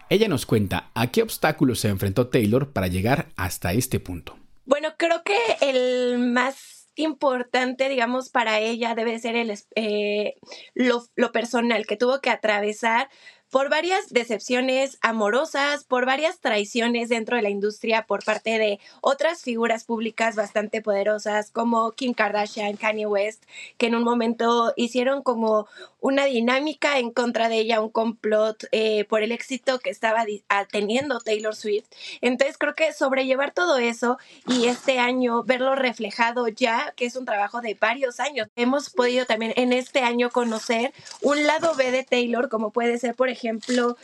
Ella 0.08 0.26
nos 0.26 0.46
cuenta 0.46 0.90
a 0.94 1.08
qué 1.08 1.22
obstáculos 1.22 1.80
se 1.80 1.88
enfrentó 1.88 2.28
Taylor 2.28 2.72
para 2.72 2.86
llegar 2.86 3.28
hasta 3.36 3.74
este 3.74 4.00
punto. 4.00 4.38
Bueno, 4.64 4.94
creo 4.96 5.22
que 5.22 5.36
el 5.60 6.18
más 6.18 6.88
importante, 6.94 7.90
digamos, 7.90 8.30
para 8.30 8.58
ella 8.58 8.94
debe 8.94 9.18
ser 9.18 9.36
el, 9.36 9.52
eh, 9.76 10.36
lo, 10.72 11.04
lo 11.14 11.30
personal 11.30 11.86
que 11.86 11.96
tuvo 11.96 12.22
que 12.22 12.30
atravesar 12.30 13.10
por 13.50 13.68
varias 13.68 14.08
decepciones 14.10 14.98
amorosas, 15.02 15.84
por 15.84 16.06
varias 16.06 16.38
traiciones 16.38 17.08
dentro 17.08 17.36
de 17.36 17.42
la 17.42 17.50
industria 17.50 18.06
por 18.06 18.24
parte 18.24 18.58
de 18.58 18.78
otras 19.00 19.42
figuras 19.42 19.84
públicas 19.84 20.36
bastante 20.36 20.82
poderosas 20.82 21.50
como 21.50 21.90
Kim 21.92 22.14
Kardashian, 22.14 22.76
Kanye 22.76 23.06
West, 23.06 23.44
que 23.76 23.86
en 23.86 23.96
un 23.96 24.04
momento 24.04 24.72
hicieron 24.76 25.22
como 25.22 25.66
una 26.00 26.24
dinámica 26.24 26.98
en 26.98 27.10
contra 27.10 27.48
de 27.48 27.58
ella, 27.58 27.80
un 27.80 27.90
complot 27.90 28.64
eh, 28.72 29.04
por 29.04 29.22
el 29.22 29.32
éxito 29.32 29.78
que 29.78 29.90
estaba 29.90 30.24
ah, 30.48 30.66
teniendo 30.70 31.20
Taylor 31.20 31.54
Swift. 31.54 31.86
Entonces 32.20 32.56
creo 32.56 32.74
que 32.74 32.92
sobrellevar 32.92 33.52
todo 33.52 33.78
eso 33.78 34.18
y 34.46 34.66
este 34.66 34.98
año 34.98 35.42
verlo 35.42 35.74
reflejado 35.74 36.48
ya, 36.48 36.92
que 36.96 37.06
es 37.06 37.16
un 37.16 37.24
trabajo 37.24 37.60
de 37.60 37.74
varios 37.74 38.20
años. 38.20 38.48
Hemos 38.56 38.90
podido 38.90 39.26
también 39.26 39.52
en 39.56 39.72
este 39.72 40.00
año 40.00 40.30
conocer 40.30 40.92
un 41.20 41.46
lado 41.46 41.74
B 41.74 41.90
de 41.90 42.04
Taylor, 42.04 42.48
como 42.48 42.70
puede 42.70 42.98
ser, 42.98 43.14
por 43.14 43.28
ejemplo, 43.28 43.40
ejemplo, 43.40 43.96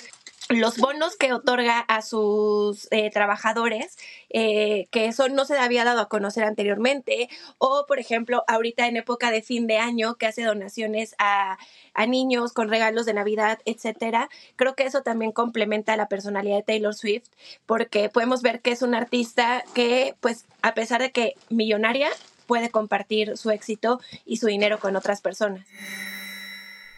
los 0.49 0.79
bonos 0.79 1.17
que 1.17 1.33
otorga 1.33 1.81
a 1.81 2.03
sus 2.03 2.89
eh, 2.91 3.11
trabajadores, 3.11 3.97
eh, 4.31 4.87
que 4.91 5.07
eso 5.07 5.29
no 5.29 5.45
se 5.45 5.59
había 5.59 5.85
dado 5.85 6.01
a 6.01 6.09
conocer 6.09 6.45
anteriormente, 6.45 7.29
o 7.59 7.85
por 7.89 7.99
ejemplo, 7.99 8.45
ahorita 8.47 8.87
en 8.87 8.97
época 8.97 9.31
de 9.31 9.43
fin 9.43 9.67
de 9.67 9.79
año, 9.79 10.15
que 10.15 10.27
hace 10.27 10.45
donaciones 10.45 11.15
a, 11.19 11.59
a 11.95 12.07
niños 12.07 12.53
con 12.53 12.69
regalos 12.69 13.07
de 13.07 13.15
Navidad, 13.15 13.59
etcétera. 13.65 14.29
Creo 14.55 14.75
que 14.77 14.85
eso 14.85 15.03
también 15.03 15.33
complementa 15.33 15.97
la 15.97 16.09
personalidad 16.09 16.57
de 16.57 16.63
Taylor 16.63 16.95
Swift, 16.95 17.29
porque 17.67 18.09
podemos 18.09 18.43
ver 18.43 18.61
que 18.61 18.71
es 18.71 18.83
un 18.83 18.95
artista 18.95 19.65
que, 19.75 20.15
pues, 20.21 20.47
a 20.63 20.75
pesar 20.75 21.01
de 21.01 21.11
que 21.11 21.35
millonaria, 21.49 22.09
puede 22.47 22.71
compartir 22.71 23.37
su 23.37 23.51
éxito 23.51 24.01
y 24.25 24.37
su 24.37 24.47
dinero 24.47 24.79
con 24.79 24.95
otras 24.95 25.21
personas. 25.21 25.67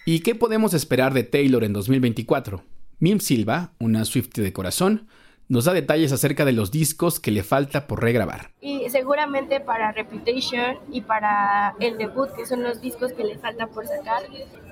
¿Y 0.05 0.21
qué 0.21 0.35
podemos 0.35 0.75
esperar 0.75 1.15
de 1.15 1.23
Taylor 1.23 1.65
en 1.65 1.73
2024? 1.73 2.63
Mim 3.01 3.21
Silva, 3.21 3.71
una 3.79 4.05
Swiftie 4.05 4.43
de 4.43 4.53
corazón, 4.53 5.07
nos 5.49 5.65
da 5.65 5.73
detalles 5.73 6.13
acerca 6.13 6.45
de 6.45 6.53
los 6.53 6.73
discos 6.73 7.21
que 7.21 7.31
le 7.31 7.45
falta 7.45 7.87
por 7.87 8.03
regrabar. 8.03 8.51
Y 8.61 8.91
seguramente 8.91 9.61
para 9.61 9.93
Reputation 9.93 10.79
y 10.91 11.03
para 11.03 11.75
el 11.81 11.97
debut, 11.97 12.29
que 12.37 12.45
son 12.45 12.63
los 12.63 12.81
discos 12.81 13.13
que 13.13 13.25
le 13.25 13.39
falta 13.39 13.69
por 13.69 13.87
sacar, 13.87 14.23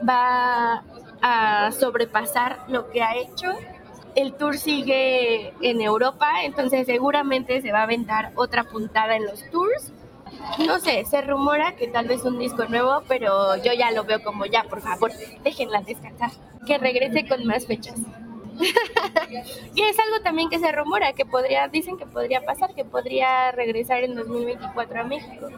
va 0.06 0.82
a 1.22 1.70
sobrepasar 1.72 2.64
lo 2.68 2.90
que 2.90 3.02
ha 3.02 3.16
hecho. 3.16 3.52
El 4.16 4.34
tour 4.34 4.56
sigue 4.56 5.52
en 5.60 5.80
Europa, 5.80 6.28
entonces 6.42 6.86
seguramente 6.86 7.62
se 7.62 7.70
va 7.70 7.80
a 7.80 7.84
aventar 7.84 8.32
otra 8.34 8.64
puntada 8.64 9.16
en 9.16 9.24
los 9.24 9.48
tours 9.50 9.92
no 10.66 10.78
sé, 10.80 11.04
se 11.04 11.20
rumora 11.22 11.76
que 11.76 11.88
tal 11.88 12.06
vez 12.06 12.24
un 12.24 12.38
disco 12.38 12.64
nuevo, 12.66 13.02
pero 13.08 13.56
yo 13.56 13.72
ya 13.72 13.90
lo 13.90 14.04
veo 14.04 14.22
como 14.22 14.46
ya, 14.46 14.64
por 14.64 14.80
favor, 14.80 15.12
déjenla 15.42 15.82
descansar, 15.82 16.30
que 16.66 16.78
regrese 16.78 17.26
con 17.26 17.44
más 17.46 17.66
fechas. 17.66 17.96
y 19.74 19.82
es 19.82 19.98
algo 19.98 20.20
también 20.22 20.48
que 20.48 20.58
se 20.58 20.72
rumora, 20.72 21.12
que 21.12 21.26
podría, 21.26 21.68
dicen 21.68 21.96
que 21.96 22.06
podría 22.06 22.40
pasar, 22.42 22.74
que 22.74 22.84
podría 22.84 23.52
regresar 23.52 24.02
en 24.04 24.14
2024 24.14 25.00
a 25.00 25.04
México. 25.04 25.50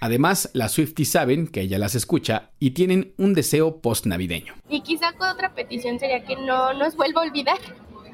Además, 0.00 0.50
las 0.52 0.72
Swifties 0.72 1.10
saben 1.10 1.48
que 1.48 1.62
ella 1.62 1.78
las 1.78 1.96
escucha 1.96 2.50
y 2.60 2.70
tienen 2.70 3.14
un 3.16 3.34
deseo 3.34 3.80
post-navideño. 3.80 4.54
Y 4.68 4.82
quizá 4.82 5.12
otra 5.18 5.54
petición 5.54 5.98
sería 5.98 6.24
que 6.24 6.36
no 6.36 6.72
nos 6.72 6.94
vuelva 6.94 7.22
a 7.22 7.24
olvidar, 7.24 7.58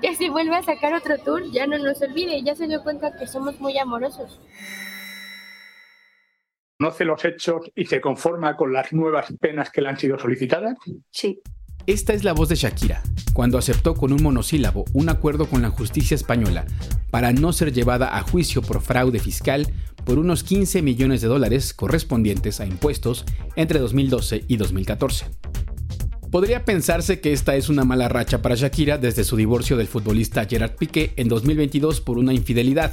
que 0.00 0.14
si 0.14 0.30
vuelve 0.30 0.56
a 0.56 0.62
sacar 0.62 0.94
otro 0.94 1.18
tour 1.18 1.42
ya 1.50 1.66
no 1.66 1.78
nos 1.78 2.00
olvide, 2.00 2.42
ya 2.42 2.54
se 2.54 2.68
dio 2.68 2.82
cuenta 2.82 3.16
que 3.18 3.26
somos 3.26 3.60
muy 3.60 3.76
amorosos. 3.76 4.40
Conoce 6.84 7.06
los 7.06 7.24
hechos 7.24 7.62
y 7.74 7.86
se 7.86 7.98
conforma 7.98 8.58
con 8.58 8.70
las 8.70 8.92
nuevas 8.92 9.32
penas 9.40 9.70
que 9.70 9.80
le 9.80 9.88
han 9.88 9.98
sido 9.98 10.18
solicitadas? 10.18 10.76
Sí. 11.10 11.40
Esta 11.86 12.12
es 12.12 12.24
la 12.24 12.34
voz 12.34 12.50
de 12.50 12.56
Shakira, 12.56 13.02
cuando 13.32 13.56
aceptó 13.56 13.94
con 13.94 14.12
un 14.12 14.22
monosílabo 14.22 14.84
un 14.92 15.08
acuerdo 15.08 15.46
con 15.46 15.62
la 15.62 15.70
justicia 15.70 16.14
española 16.14 16.66
para 17.10 17.32
no 17.32 17.54
ser 17.54 17.72
llevada 17.72 18.18
a 18.18 18.20
juicio 18.20 18.60
por 18.60 18.82
fraude 18.82 19.18
fiscal 19.18 19.66
por 20.04 20.18
unos 20.18 20.44
15 20.44 20.82
millones 20.82 21.22
de 21.22 21.28
dólares 21.28 21.72
correspondientes 21.72 22.60
a 22.60 22.66
impuestos 22.66 23.24
entre 23.56 23.78
2012 23.78 24.44
y 24.46 24.58
2014. 24.58 25.24
Podría 26.30 26.66
pensarse 26.66 27.20
que 27.20 27.32
esta 27.32 27.56
es 27.56 27.70
una 27.70 27.84
mala 27.84 28.10
racha 28.10 28.42
para 28.42 28.56
Shakira 28.56 28.98
desde 28.98 29.24
su 29.24 29.36
divorcio 29.36 29.78
del 29.78 29.88
futbolista 29.88 30.44
Gerard 30.44 30.76
Piqué 30.76 31.14
en 31.16 31.28
2022 31.28 32.02
por 32.02 32.18
una 32.18 32.34
infidelidad, 32.34 32.92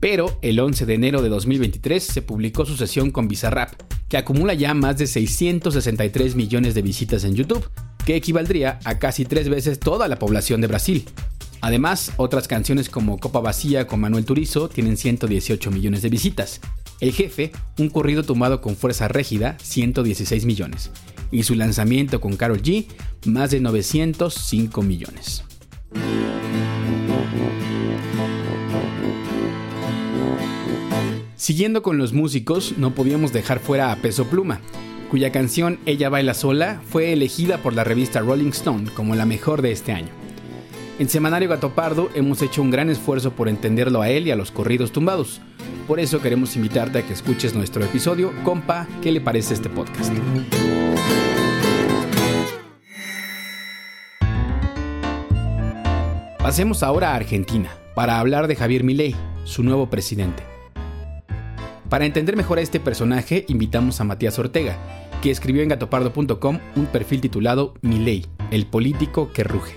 pero 0.00 0.38
el 0.42 0.60
11 0.60 0.86
de 0.86 0.94
enero 0.94 1.22
de 1.22 1.28
2023 1.28 2.02
se 2.02 2.22
publicó 2.22 2.64
su 2.64 2.76
sesión 2.76 3.10
con 3.10 3.28
Bizarrap, 3.28 3.72
que 4.08 4.16
acumula 4.16 4.54
ya 4.54 4.74
más 4.74 4.98
de 4.98 5.06
663 5.06 6.34
millones 6.34 6.74
de 6.74 6.82
visitas 6.82 7.24
en 7.24 7.34
YouTube, 7.34 7.68
que 8.04 8.16
equivaldría 8.16 8.78
a 8.84 8.98
casi 8.98 9.24
tres 9.24 9.48
veces 9.48 9.78
toda 9.80 10.08
la 10.08 10.18
población 10.18 10.60
de 10.60 10.66
Brasil. 10.66 11.04
Además, 11.60 12.12
otras 12.16 12.46
canciones 12.46 12.88
como 12.88 13.18
Copa 13.18 13.40
Vacía 13.40 13.86
con 13.86 14.00
Manuel 14.00 14.24
Turizo 14.24 14.68
tienen 14.68 14.96
118 14.96 15.70
millones 15.70 16.02
de 16.02 16.08
visitas. 16.08 16.60
El 17.00 17.12
jefe, 17.12 17.52
un 17.78 17.90
corrido 17.90 18.22
tumbado 18.22 18.60
con 18.60 18.76
fuerza 18.76 19.08
rígida, 19.08 19.56
116 19.62 20.44
millones 20.44 20.90
y 21.30 21.42
su 21.42 21.54
lanzamiento 21.54 22.20
con 22.20 22.36
Carol 22.36 22.62
G, 22.62 22.86
más 23.26 23.50
de 23.50 23.60
905 23.60 24.82
millones. 24.82 25.44
Siguiendo 31.38 31.82
con 31.84 31.98
los 31.98 32.12
músicos, 32.12 32.74
no 32.78 32.94
podíamos 32.94 33.32
dejar 33.32 33.60
fuera 33.60 33.92
a 33.92 33.96
Peso 33.96 34.24
Pluma, 34.24 34.58
cuya 35.08 35.30
canción 35.30 35.78
Ella 35.86 36.08
baila 36.08 36.34
sola 36.34 36.82
fue 36.90 37.12
elegida 37.12 37.58
por 37.58 37.74
la 37.74 37.84
revista 37.84 38.18
Rolling 38.18 38.48
Stone 38.48 38.90
como 38.90 39.14
la 39.14 39.24
mejor 39.24 39.62
de 39.62 39.70
este 39.70 39.92
año. 39.92 40.08
En 40.98 41.08
Semanario 41.08 41.48
Gato 41.48 41.76
Pardo 41.76 42.10
hemos 42.16 42.42
hecho 42.42 42.60
un 42.60 42.72
gran 42.72 42.90
esfuerzo 42.90 43.30
por 43.30 43.48
entenderlo 43.48 44.02
a 44.02 44.10
él 44.10 44.26
y 44.26 44.32
a 44.32 44.36
los 44.36 44.50
corridos 44.50 44.90
tumbados. 44.90 45.40
Por 45.86 46.00
eso 46.00 46.20
queremos 46.20 46.56
invitarte 46.56 46.98
a 46.98 47.06
que 47.06 47.12
escuches 47.12 47.54
nuestro 47.54 47.84
episodio. 47.84 48.32
Compa, 48.42 48.88
¿qué 49.00 49.12
le 49.12 49.20
parece 49.20 49.54
este 49.54 49.68
podcast? 49.68 50.12
Pasemos 56.40 56.82
ahora 56.82 57.12
a 57.12 57.14
Argentina 57.14 57.70
para 57.94 58.18
hablar 58.18 58.48
de 58.48 58.56
Javier 58.56 58.82
Milei, 58.82 59.14
su 59.44 59.62
nuevo 59.62 59.88
presidente. 59.88 60.47
Para 61.88 62.04
entender 62.04 62.36
mejor 62.36 62.58
a 62.58 62.60
este 62.60 62.80
personaje, 62.80 63.46
invitamos 63.48 63.98
a 64.02 64.04
Matías 64.04 64.38
Ortega, 64.38 64.76
que 65.22 65.30
escribió 65.30 65.62
en 65.62 65.70
gatopardo.com 65.70 66.58
un 66.76 66.86
perfil 66.86 67.22
titulado 67.22 67.72
Milei, 67.80 68.26
el 68.50 68.66
político 68.66 69.32
que 69.32 69.42
ruge. 69.42 69.74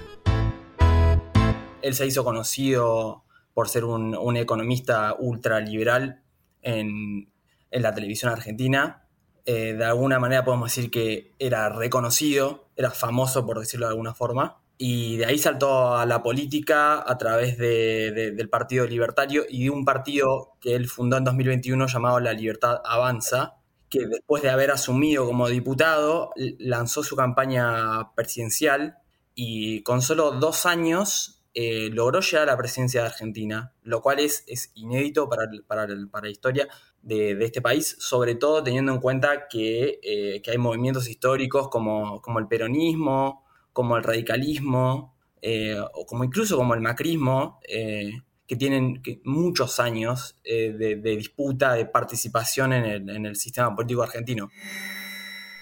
Él 1.82 1.94
se 1.94 2.06
hizo 2.06 2.26
conocido 2.26 3.24
por 3.54 3.70
ser 3.70 3.86
un, 3.86 4.36
economista 4.36 5.16
ultraliberal 5.18 6.22
en, 6.62 7.32
en 7.72 7.82
la 7.82 7.94
televisión 7.94 8.30
argentina. 8.30 9.08
Eh, 9.46 9.74
de 9.74 9.86
alguna 9.86 10.20
manera 10.20 10.44
podemos 10.44 10.76
decir 10.76 10.92
que 10.92 11.32
era 11.40 11.70
reconocido, 11.70 12.68
era 12.76 12.92
famoso 12.92 13.46
por 13.46 13.58
decirlo 13.58 13.86
de 13.86 13.92
alguna 13.92 14.14
forma 14.14 14.62
y 14.84 15.18
de 15.18 15.28
ahí 15.28 15.38
saltó 15.38 15.96
a 15.96 16.08
la 16.08 16.24
política 16.24 17.08
a 17.08 17.16
través 17.16 17.56
del 17.56 18.50
Partido 18.50 18.88
Libertario 18.88 19.44
y 19.48 19.66
de 19.66 19.70
un 19.70 19.86
partido 19.86 20.54
que 20.60 20.74
él 20.74 20.88
fundó 20.88 21.18
en 21.18 21.24
2021 21.24 21.86
llamado 21.86 22.20
La 22.20 22.34
Libertad 22.34 22.82
Avanza, 22.84 23.58
que 23.92 24.08
después 24.08 24.42
de 24.42 24.50
haber 24.50 24.72
asumido 24.72 25.28
como 25.28 25.50
diputado 25.50 26.32
lanzó 26.58 27.04
su 27.04 27.16
campaña 27.16 28.16
presidencial 28.16 28.98
y 29.36 29.84
con 29.84 30.02
solo 30.02 30.32
dos 30.32 30.66
años 30.66 31.44
eh, 31.54 31.92
logró 31.94 32.22
llegar 32.22 32.50
a 32.50 32.54
la 32.54 32.58
presidencia 32.58 33.02
de 33.02 33.08
Argentina, 33.10 33.74
lo 33.84 34.02
cual 34.02 34.18
es, 34.18 34.44
es 34.48 34.72
inédito 34.74 35.30
para, 35.30 35.44
para, 35.68 35.86
la 35.86 36.30
historia 36.32 36.68
de, 37.04 37.38
este 37.46 37.62
país, 37.62 37.98
sobre 38.00 38.34
todo 38.34 38.64
teniendo 38.64 38.92
en 38.92 39.00
cuenta 39.00 39.48
que, 39.48 40.00
eh, 40.02 40.42
que 40.42 40.50
hay 40.50 40.58
movimientos 40.58 41.08
históricos 41.08 41.70
como, 41.70 42.20
como 42.24 42.40
el 42.40 42.48
peronismo, 42.48 43.46
como 43.74 43.98
el 43.98 44.04
radicalismo, 44.04 45.16
eh, 45.42 45.78
o 45.94 46.06
como 46.06 46.24
incluso 46.24 46.56
como 46.56 46.74
el 46.74 46.82
macrismo, 46.82 47.60
eh, 47.68 48.12
que 48.48 48.56
tienen 48.56 49.02
muchos 49.24 49.80
años 49.80 50.36
eh, 50.44 50.74
de, 50.74 51.16
disputa, 51.16 51.74
de 51.74 51.86
participación 51.86 52.74
en 52.74 53.26
el, 53.26 53.36
sistema 53.36 53.74
político 53.76 54.04
argentino. 54.04 54.50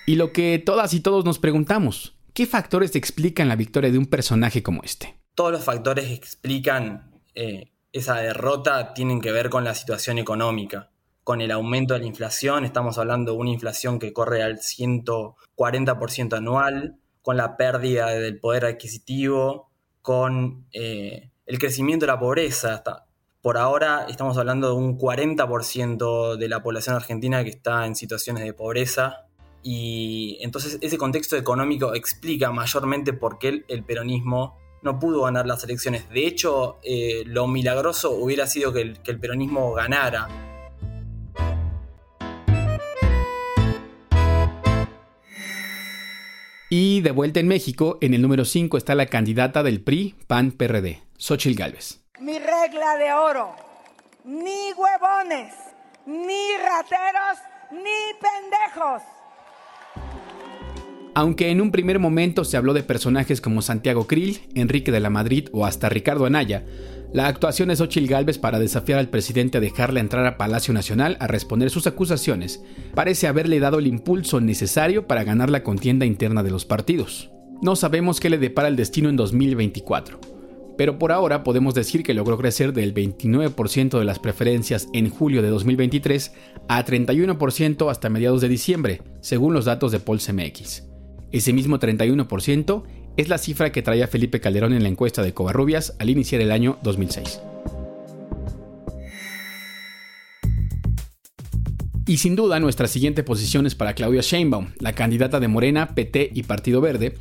Y 0.05 0.15
lo 0.15 0.33
que 0.33 0.57
todas 0.59 0.93
y 0.93 1.01
todos 1.01 1.23
nos 1.23 1.37
preguntamos, 1.37 2.17
¿qué 2.33 2.47
factores 2.47 2.95
explican 2.95 3.47
la 3.47 3.55
victoria 3.55 3.91
de 3.91 3.99
un 3.99 4.07
personaje 4.07 4.63
como 4.63 4.81
este? 4.81 5.15
Todos 5.35 5.51
los 5.51 5.63
factores 5.63 6.05
que 6.05 6.15
explican 6.15 7.11
esa 7.93 8.17
derrota 8.17 8.93
tienen 8.93 9.21
que 9.21 9.31
ver 9.31 9.49
con 9.49 9.63
la 9.63 9.75
situación 9.75 10.17
económica, 10.17 10.91
con 11.23 11.41
el 11.41 11.51
aumento 11.51 11.93
de 11.93 12.01
la 12.01 12.07
inflación, 12.07 12.65
estamos 12.65 12.97
hablando 12.97 13.33
de 13.33 13.37
una 13.37 13.51
inflación 13.51 13.99
que 13.99 14.11
corre 14.11 14.41
al 14.41 14.57
140% 14.57 16.35
anual, 16.35 16.97
con 17.29 17.37
la 17.37 17.57
pérdida 17.57 18.07
del 18.07 18.39
poder 18.39 18.65
adquisitivo, 18.65 19.69
con 20.01 20.65
eh, 20.71 21.29
el 21.45 21.59
crecimiento 21.59 22.07
de 22.07 22.11
la 22.11 22.19
pobreza. 22.19 22.83
por 23.43 23.59
ahora 23.59 24.07
estamos 24.09 24.35
hablando 24.39 24.69
de 24.69 24.73
un 24.73 24.97
40% 24.97 26.37
de 26.37 26.49
la 26.49 26.63
población 26.63 26.95
argentina 26.95 27.43
que 27.43 27.51
está 27.51 27.85
en 27.85 27.95
situaciones 27.95 28.45
de 28.45 28.53
pobreza. 28.53 29.27
Y 29.61 30.39
entonces 30.41 30.79
ese 30.81 30.97
contexto 30.97 31.37
económico 31.37 31.93
explica 31.93 32.49
mayormente 32.51 33.13
por 33.13 33.37
qué 33.37 33.63
el, 33.67 33.83
peronismo 33.83 34.57
no 34.81 34.97
pudo 34.97 35.21
ganar 35.21 35.45
las 35.45 35.63
elecciones. 35.63 36.09
De 36.09 36.25
hecho, 36.25 36.79
eh, 36.81 37.21
lo 37.27 37.45
milagroso 37.45 38.09
hubiera 38.09 38.47
sido 38.47 38.73
que 38.73 38.81
el 39.05 39.19
peronismo 39.19 39.71
ganara 39.73 40.49
Y 46.71 47.01
de 47.01 47.09
vuelta 47.09 47.39
en 47.39 47.47
México, 47.47 47.97
en 47.99 48.13
el 48.13 48.21
número 48.21 48.45
5 48.45 48.77
está 48.77 48.93
la 48.93 49.07
candidata 49.07 49.63
del 49.63 49.81
PRI, 49.81 50.13
PAN, 50.27 50.51
PRD, 50.51 51.01
Xochil 51.17 51.55
Gálvez. 51.55 52.01
Mi 52.19 52.37
regla 52.37 52.95
de 52.95 53.11
oro, 53.11 53.55
ni 54.23 54.71
huevones, 54.77 55.55
ni 56.05 56.57
rateros, 56.63 57.39
ni 57.71 57.89
pendejos. 58.21 59.01
Aunque 61.15 61.49
en 61.49 61.59
un 61.59 61.71
primer 61.71 61.97
momento 61.97 62.45
se 62.45 62.55
habló 62.55 62.75
de 62.75 62.83
personajes 62.83 63.41
como 63.41 63.63
Santiago 63.63 64.05
Krill, 64.05 64.47
Enrique 64.53 64.91
de 64.91 64.99
la 64.99 65.09
Madrid 65.09 65.49
o 65.51 65.65
hasta 65.65 65.89
Ricardo 65.89 66.27
Anaya, 66.27 66.65
la 67.11 67.27
actuación 67.27 67.69
de 67.69 67.75
Xochitl 67.75 68.07
Gálvez 68.07 68.37
para 68.37 68.59
desafiar 68.59 68.99
al 68.99 69.09
presidente 69.09 69.57
a 69.57 69.61
dejarle 69.61 69.99
entrar 69.99 70.27
a 70.27 70.37
Palacio 70.37 70.75
Nacional 70.75 71.17
a 71.19 71.25
responder 71.25 71.71
sus 71.71 71.87
acusaciones 71.87 72.61
parece 72.93 73.25
haberle 73.25 73.59
dado 73.59 73.79
el 73.79 73.87
impulso 73.87 74.39
necesario 74.39 75.07
para 75.07 75.23
ganar 75.23 75.49
la 75.49 75.63
contienda 75.63 76.05
interna 76.05 76.43
de 76.43 76.51
los 76.51 76.65
partidos. 76.65 77.31
No 77.63 77.75
sabemos 77.75 78.19
qué 78.19 78.29
le 78.29 78.37
depara 78.37 78.67
el 78.67 78.75
destino 78.75 79.09
en 79.09 79.15
2024, 79.15 80.19
pero 80.77 80.99
por 80.99 81.11
ahora 81.11 81.43
podemos 81.43 81.73
decir 81.73 82.03
que 82.03 82.13
logró 82.13 82.37
crecer 82.37 82.73
del 82.73 82.93
29% 82.93 83.97
de 83.97 84.05
las 84.05 84.19
preferencias 84.19 84.87
en 84.93 85.09
julio 85.09 85.41
de 85.41 85.49
2023 85.49 86.31
a 86.67 86.85
31% 86.85 87.89
hasta 87.89 88.09
mediados 88.09 88.41
de 88.41 88.49
diciembre, 88.49 89.01
según 89.19 89.55
los 89.55 89.65
datos 89.65 89.91
de 89.91 89.99
Pulse 89.99 90.31
MX. 90.31 90.83
Ese 91.31 91.53
mismo 91.53 91.79
31% 91.79 92.83
es 93.19 93.27
la 93.27 93.37
cifra 93.37 93.73
que 93.73 93.81
traía 93.81 94.07
Felipe 94.07 94.39
Calderón 94.39 94.71
en 94.71 94.81
la 94.81 94.87
encuesta 94.87 95.21
de 95.21 95.33
Covarrubias 95.33 95.93
al 95.99 96.09
iniciar 96.09 96.39
el 96.39 96.53
año 96.53 96.79
2006. 96.83 97.41
Y 102.07 102.17
sin 102.19 102.37
duda 102.37 102.61
nuestra 102.61 102.87
siguiente 102.87 103.23
posición 103.23 103.65
es 103.65 103.75
para 103.75 103.93
Claudia 103.93 104.21
Sheinbaum, 104.21 104.69
la 104.79 104.93
candidata 104.93 105.41
de 105.41 105.49
Morena, 105.49 105.93
PT 105.95 106.31
y 106.33 106.43
Partido 106.43 106.79
Verde, 106.79 107.17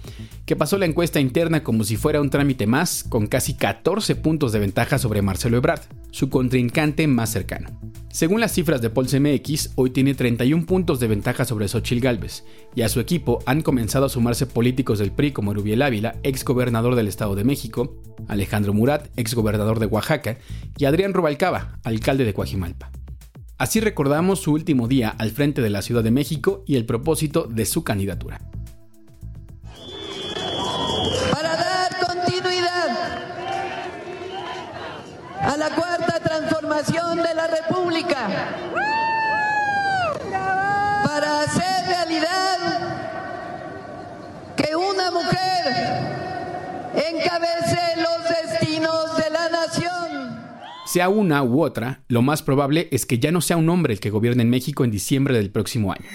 que 0.47 0.55
pasó 0.55 0.79
la 0.79 0.87
encuesta 0.87 1.19
interna 1.19 1.65
como 1.65 1.83
si 1.83 1.97
fuera 1.97 2.21
un 2.21 2.31
trámite 2.31 2.69
más, 2.69 3.03
con 3.03 3.27
casi 3.27 3.55
14 3.55 4.15
puntos 4.15 4.53
de 4.53 4.61
ventaja 4.61 4.99
sobre 4.99 5.21
Marcelo 5.21 5.57
Ebrard, 5.57 5.83
su 6.13 6.31
contrincante 6.31 7.09
más 7.09 7.31
cercano. 7.31 7.77
Según 8.11 8.41
las 8.41 8.53
cifras 8.53 8.81
de 8.81 8.89
Pulse 8.89 9.21
MX, 9.21 9.73
hoy 9.75 9.91
tiene 9.91 10.15
31 10.15 10.65
puntos 10.65 10.99
de 10.99 11.09
ventaja 11.09 11.45
sobre 11.45 11.69
Xochil 11.69 12.01
Gálvez, 12.01 12.43
y 12.75 12.81
a 12.81 12.89
su 12.89 13.01
equipo 13.01 13.41
han 13.45 13.61
comenzado 13.61 14.07
a 14.07 14.09
sumarse 14.09 14.47
políticos 14.47 14.99
del 14.99 15.13
PRI 15.13 15.33
como 15.33 15.53
Rubiel 15.53 15.83
Ávila, 15.83 16.17
ex 16.23 16.43
gobernador 16.43 16.95
del 16.95 17.07
Estado 17.07 17.35
de 17.35 17.45
México, 17.45 18.03
Alejandro 18.27 18.73
Murat, 18.73 19.09
ex 19.17 19.35
gobernador 19.35 19.79
de 19.79 19.87
Oaxaca, 19.87 20.39
y 20.79 20.87
Adrián 20.87 21.13
Rubalcaba, 21.13 21.79
alcalde 21.85 22.25
de 22.25 22.33
Coajimalpa. 22.33 22.91
Así 23.59 23.81
recordamos 23.81 24.41
su 24.41 24.53
último 24.53 24.89
día 24.89 25.11
al 25.11 25.31
frente 25.31 25.61
de 25.61 25.71
la 25.71 25.83
Ciudad 25.83 26.03
de 26.03 26.11
México 26.11 26.65
y 26.67 26.77
el 26.77 26.87
propósito 26.87 27.45
de 27.45 27.67
su 27.67 27.85
candidatura. 27.85 28.41
para 41.05 41.41
hacer 41.41 41.87
realidad 41.87 42.59
que 44.57 44.77
una 44.77 45.11
mujer 45.11 45.65
encabece 46.95 47.97
los 47.97 48.29
destinos 48.29 49.17
de 49.17 49.31
la 49.31 49.49
nación. 49.49 50.39
Sea 50.87 51.09
una 51.09 51.43
u 51.43 51.63
otra, 51.63 52.03
lo 52.09 52.23
más 52.23 52.43
probable 52.43 52.89
es 52.91 53.07
que 53.07 53.19
ya 53.19 53.31
no 53.31 53.41
sea 53.41 53.57
un 53.57 53.69
hombre 53.69 53.93
el 53.93 54.01
que 54.01 54.11
gobierne 54.11 54.43
en 54.43 54.51
México 54.51 54.85
en 54.85 54.91
diciembre 54.91 55.37
del 55.37 55.51
próximo 55.51 55.93
año. 55.93 56.07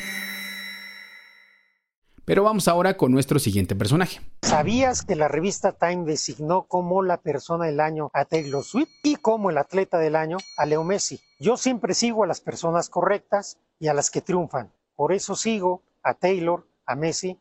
Pero 2.26 2.44
vamos 2.44 2.70
ahora 2.70 2.96
con 2.96 3.12
nuestro 3.12 3.38
siguiente 3.38 3.76
personaje. 3.76 4.22
¿Sabías 4.44 5.04
que 5.04 5.16
la 5.16 5.28
revista 5.28 5.74
Time 5.74 6.06
designó 6.06 6.64
como 6.64 7.04
la 7.04 7.18
persona 7.18 7.66
del 7.66 7.82
año 7.82 8.12
a 8.14 8.24
Taylor 8.24 8.64
Swift 8.64 8.90
y 9.04 9.18
como 9.18 9.50
el 9.50 9.58
atleta 9.58 9.98
del 9.98 10.16
año 10.16 10.38
a 10.58 10.66
Leo 10.66 10.86
Messi? 10.86 11.20
Yo 11.44 11.58
siempre 11.58 11.94
sigo 11.94 12.24
a 12.24 12.28
las 12.28 12.40
personas 12.40 12.88
correctas 12.88 13.58
y 13.78 13.88
a 13.88 13.94
las 13.94 14.10
que 14.10 14.22
triunfan. 14.22 14.72
Por 14.96 15.12
eso 15.12 15.36
sigo 15.36 15.84
a 16.02 16.14
Taylor, 16.14 16.66
a 16.86 16.96
Messi 16.96 17.38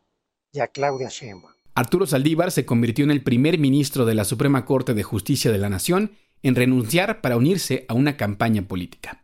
y 0.51 0.59
a 0.59 0.67
Claudia 0.67 1.07
Sheinbaum. 1.07 1.53
Arturo 1.73 2.05
Saldívar 2.05 2.51
se 2.51 2.65
convirtió 2.65 3.05
en 3.05 3.11
el 3.11 3.23
primer 3.23 3.57
ministro 3.59 4.03
de 4.03 4.13
la 4.13 4.25
Suprema 4.25 4.65
Corte 4.65 4.93
de 4.93 5.03
Justicia 5.03 5.53
de 5.53 5.57
la 5.57 5.69
Nación 5.69 6.11
en 6.41 6.55
renunciar 6.55 7.21
para 7.21 7.37
unirse 7.37 7.85
a 7.87 7.93
una 7.93 8.17
campaña 8.17 8.67
política. 8.67 9.23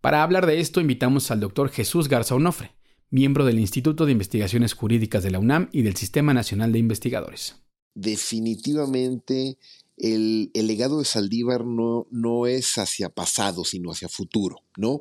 Para 0.00 0.24
hablar 0.24 0.46
de 0.46 0.58
esto 0.58 0.80
invitamos 0.80 1.30
al 1.30 1.38
doctor 1.38 1.70
Jesús 1.70 2.08
Garza 2.08 2.34
Onofre, 2.34 2.72
miembro 3.10 3.44
del 3.44 3.60
Instituto 3.60 4.04
de 4.04 4.10
Investigaciones 4.10 4.74
Jurídicas 4.74 5.22
de 5.22 5.30
la 5.30 5.38
UNAM 5.38 5.68
y 5.70 5.82
del 5.82 5.94
Sistema 5.94 6.34
Nacional 6.34 6.72
de 6.72 6.80
Investigadores. 6.80 7.62
Definitivamente 7.94 9.58
el, 10.00 10.50
legado 10.54 10.98
de 10.98 11.04
Saldívar 11.04 11.64
no, 11.64 12.06
no 12.10 12.46
es 12.46 12.78
hacia 12.78 13.08
pasado, 13.08 13.64
sino 13.64 13.90
hacia 13.90 14.08
futuro, 14.08 14.62
¿no? 14.76 15.00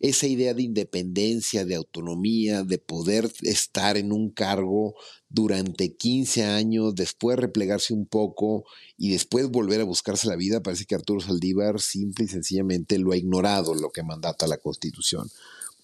Esa 0.00 0.26
idea 0.26 0.54
de 0.54 0.62
independencia, 0.62 1.64
de 1.64 1.74
autonomía, 1.74 2.62
de 2.62 2.78
poder 2.78 3.30
estar 3.42 3.96
en 3.96 4.12
un 4.12 4.30
cargo 4.30 4.94
durante 5.28 5.94
15 5.94 6.44
años, 6.44 6.94
después 6.94 7.38
replegarse 7.38 7.92
un 7.92 8.06
poco 8.06 8.64
y 8.96 9.10
después 9.10 9.48
volver 9.48 9.80
a 9.80 9.84
buscarse 9.84 10.28
la 10.28 10.36
vida, 10.36 10.62
parece 10.62 10.86
que 10.86 10.94
Arturo 10.94 11.20
Saldívar 11.20 11.80
simple 11.80 12.24
y 12.24 12.28
sencillamente 12.28 12.98
lo 12.98 13.12
ha 13.12 13.16
ignorado, 13.16 13.74
lo 13.74 13.90
que 13.90 14.02
mandata 14.02 14.46
la 14.46 14.58
Constitución 14.58 15.28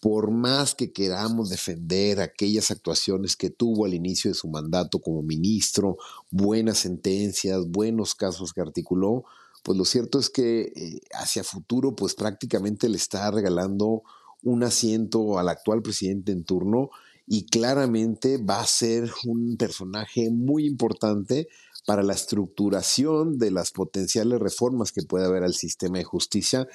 por 0.04 0.30
más 0.30 0.74
que 0.74 0.92
queramos 0.92 1.48
defender 1.48 2.20
aquellas 2.20 2.70
actuaciones 2.70 3.36
que 3.36 3.48
tuvo 3.48 3.86
al 3.86 3.94
inicio 3.94 4.30
de 4.30 4.34
su 4.34 4.48
mandato 4.48 4.98
como 5.00 5.22
ministro, 5.22 5.96
buenas 6.30 6.76
sentencias, 6.76 7.66
buenos 7.68 8.14
casos 8.14 8.52
que 8.52 8.60
articuló, 8.60 9.24
pues 9.62 9.78
lo 9.78 9.86
cierto 9.86 10.18
es 10.18 10.28
que 10.28 10.74
eh, 10.76 11.00
hacia 11.14 11.42
futuro 11.42 11.96
pues 11.96 12.14
prácticamente 12.14 12.90
le 12.90 12.98
está 12.98 13.30
regalando 13.30 14.02
un 14.42 14.62
asiento 14.62 15.38
al 15.38 15.48
actual 15.48 15.80
presidente 15.80 16.32
en 16.32 16.44
turno 16.44 16.90
y 17.26 17.46
claramente 17.46 18.36
va 18.36 18.60
a 18.60 18.66
ser 18.66 19.10
un 19.24 19.56
personaje 19.56 20.30
muy 20.30 20.66
importante 20.66 21.48
para 21.86 22.02
la 22.02 22.12
estructuración 22.12 23.38
de 23.38 23.52
las 23.52 23.70
potenciales 23.70 24.38
reformas 24.38 24.92
que 24.92 25.00
puede 25.00 25.24
haber 25.24 25.44
al 25.44 25.54
sistema 25.54 25.96
de 25.96 26.04
justicia. 26.04 26.68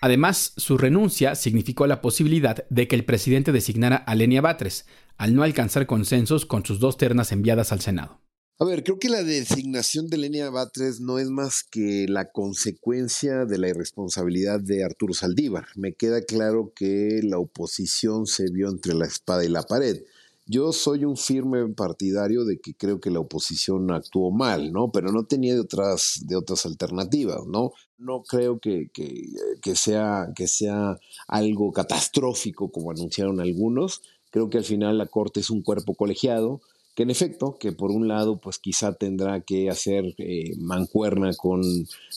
Además, 0.00 0.54
su 0.56 0.78
renuncia 0.78 1.34
significó 1.34 1.86
la 1.86 2.00
posibilidad 2.00 2.66
de 2.70 2.88
que 2.88 2.96
el 2.96 3.04
presidente 3.04 3.52
designara 3.52 3.96
a 3.96 4.14
Lenia 4.14 4.40
Batres, 4.40 4.86
al 5.18 5.34
no 5.34 5.42
alcanzar 5.42 5.86
consensos 5.86 6.46
con 6.46 6.64
sus 6.64 6.80
dos 6.80 6.96
ternas 6.96 7.32
enviadas 7.32 7.72
al 7.72 7.80
Senado. 7.80 8.20
A 8.58 8.64
ver, 8.66 8.84
creo 8.84 8.98
que 8.98 9.08
la 9.08 9.22
designación 9.22 10.08
de 10.08 10.18
Lenia 10.18 10.50
Batres 10.50 11.00
no 11.00 11.18
es 11.18 11.30
más 11.30 11.62
que 11.62 12.06
la 12.08 12.30
consecuencia 12.30 13.46
de 13.46 13.56
la 13.56 13.68
irresponsabilidad 13.68 14.60
de 14.60 14.84
Arturo 14.84 15.14
Saldívar. 15.14 15.66
Me 15.76 15.94
queda 15.94 16.22
claro 16.22 16.72
que 16.76 17.20
la 17.22 17.38
oposición 17.38 18.26
se 18.26 18.50
vio 18.50 18.68
entre 18.68 18.92
la 18.92 19.06
espada 19.06 19.46
y 19.46 19.48
la 19.48 19.62
pared. 19.62 20.02
Yo 20.52 20.72
soy 20.72 21.04
un 21.04 21.16
firme 21.16 21.68
partidario 21.68 22.44
de 22.44 22.58
que 22.58 22.74
creo 22.74 23.00
que 23.00 23.12
la 23.12 23.20
oposición 23.20 23.88
actuó 23.92 24.32
mal, 24.32 24.72
¿no? 24.72 24.90
Pero 24.90 25.12
no 25.12 25.24
tenía 25.24 25.54
de 25.54 25.60
otras, 25.60 26.24
de 26.26 26.34
otras 26.34 26.66
alternativas, 26.66 27.46
¿no? 27.46 27.70
No 27.98 28.24
creo 28.24 28.58
que, 28.58 28.90
que, 28.92 29.76
sea, 29.76 30.32
que 30.34 30.48
sea 30.48 30.98
algo 31.28 31.70
catastrófico 31.70 32.72
como 32.72 32.90
anunciaron 32.90 33.40
algunos. 33.40 34.02
Creo 34.30 34.50
que 34.50 34.58
al 34.58 34.64
final 34.64 34.98
la 34.98 35.06
Corte 35.06 35.38
es 35.38 35.50
un 35.50 35.62
cuerpo 35.62 35.94
colegiado 35.94 36.60
que 36.96 37.04
en 37.04 37.10
efecto, 37.10 37.56
que 37.60 37.70
por 37.70 37.92
un 37.92 38.08
lado, 38.08 38.40
pues 38.40 38.58
quizá 38.58 38.94
tendrá 38.94 39.42
que 39.42 39.70
hacer 39.70 40.16
eh, 40.18 40.56
mancuerna 40.58 41.32
con 41.34 41.62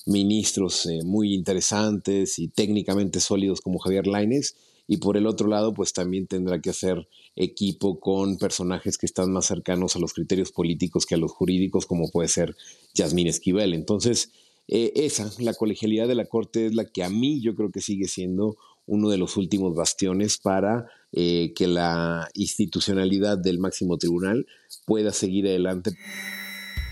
ministros 0.07 0.87
eh, 0.87 1.01
muy 1.05 1.35
interesantes 1.35 2.39
y 2.39 2.47
técnicamente 2.47 3.19
sólidos 3.19 3.61
como 3.61 3.77
Javier 3.77 4.07
Lainez, 4.07 4.55
y 4.87 4.97
por 4.97 5.17
el 5.17 5.27
otro 5.27 5.47
lado, 5.47 5.73
pues 5.73 5.93
también 5.93 6.27
tendrá 6.27 6.59
que 6.59 6.69
hacer 6.69 7.07
equipo 7.35 7.99
con 7.99 8.37
personajes 8.37 8.97
que 8.97 9.05
están 9.05 9.31
más 9.31 9.45
cercanos 9.45 9.95
a 9.95 9.99
los 9.99 10.13
criterios 10.13 10.51
políticos 10.51 11.05
que 11.05 11.15
a 11.15 11.17
los 11.17 11.31
jurídicos, 11.31 11.85
como 11.85 12.09
puede 12.09 12.27
ser 12.27 12.55
Yasmín 12.93 13.27
Esquivel. 13.27 13.73
Entonces, 13.73 14.31
eh, 14.67 14.91
esa, 14.95 15.31
la 15.39 15.53
colegialidad 15.53 16.07
de 16.07 16.15
la 16.15 16.25
Corte 16.25 16.65
es 16.65 16.75
la 16.75 16.85
que 16.85 17.03
a 17.03 17.09
mí 17.09 17.41
yo 17.41 17.55
creo 17.55 17.71
que 17.71 17.81
sigue 17.81 18.07
siendo 18.07 18.57
uno 18.85 19.09
de 19.09 19.17
los 19.17 19.37
últimos 19.37 19.75
bastiones 19.75 20.37
para 20.37 20.87
eh, 21.13 21.53
que 21.55 21.67
la 21.67 22.29
institucionalidad 22.33 23.37
del 23.37 23.59
máximo 23.59 23.97
tribunal 23.97 24.45
pueda 24.85 25.13
seguir 25.13 25.47
adelante. 25.47 25.91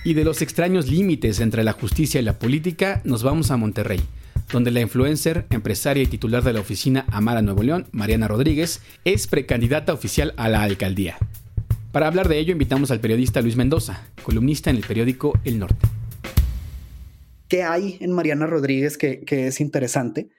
Y 0.06 0.14
de 0.14 0.24
los 0.24 0.42
extraños 0.42 0.90
límites 0.90 1.42
entre 1.42 1.64
la 1.64 1.74
justicia 1.74 2.22
y 2.22 2.24
la 2.24 2.40
política, 2.40 3.02
nos 3.04 3.22
vamos 3.22 3.52
a 3.52 3.58
Monterrey 3.58 4.00
donde 4.52 4.72
la 4.72 4.82
influencer, 4.82 5.46
empresaria 5.50 6.04
y 6.04 6.08
titular 6.08 6.44
de 6.44 6.54
la 6.54 6.60
oficina 6.60 7.06
Amara 7.12 7.42
Nuevo 7.42 7.64
León, 7.64 7.88
Mariana 7.92 8.28
Rodríguez, 8.28 8.82
es 9.06 9.28
precandidata 9.28 9.94
oficial 9.94 10.34
a 10.38 10.50
la 10.50 10.64
alcaldía. 10.64 11.18
Para 11.92 12.08
hablar 12.08 12.28
de 12.28 12.40
ello 12.40 12.52
invitamos 12.52 12.92
al 12.92 13.00
periodista 13.00 13.42
Luis 13.42 13.56
Mendoza, 13.56 14.08
columnista 14.24 14.70
en 14.70 14.78
el 14.78 14.84
periódico 14.84 15.34
El 15.44 15.60
Norte. 15.60 15.88
¿Qué 17.48 17.64
hay 17.64 17.98
en 18.00 18.12
Mariana 18.12 18.46
Rodríguez 18.46 18.98
que, 18.98 19.24
es 19.28 19.60
interesante? 19.60 20.30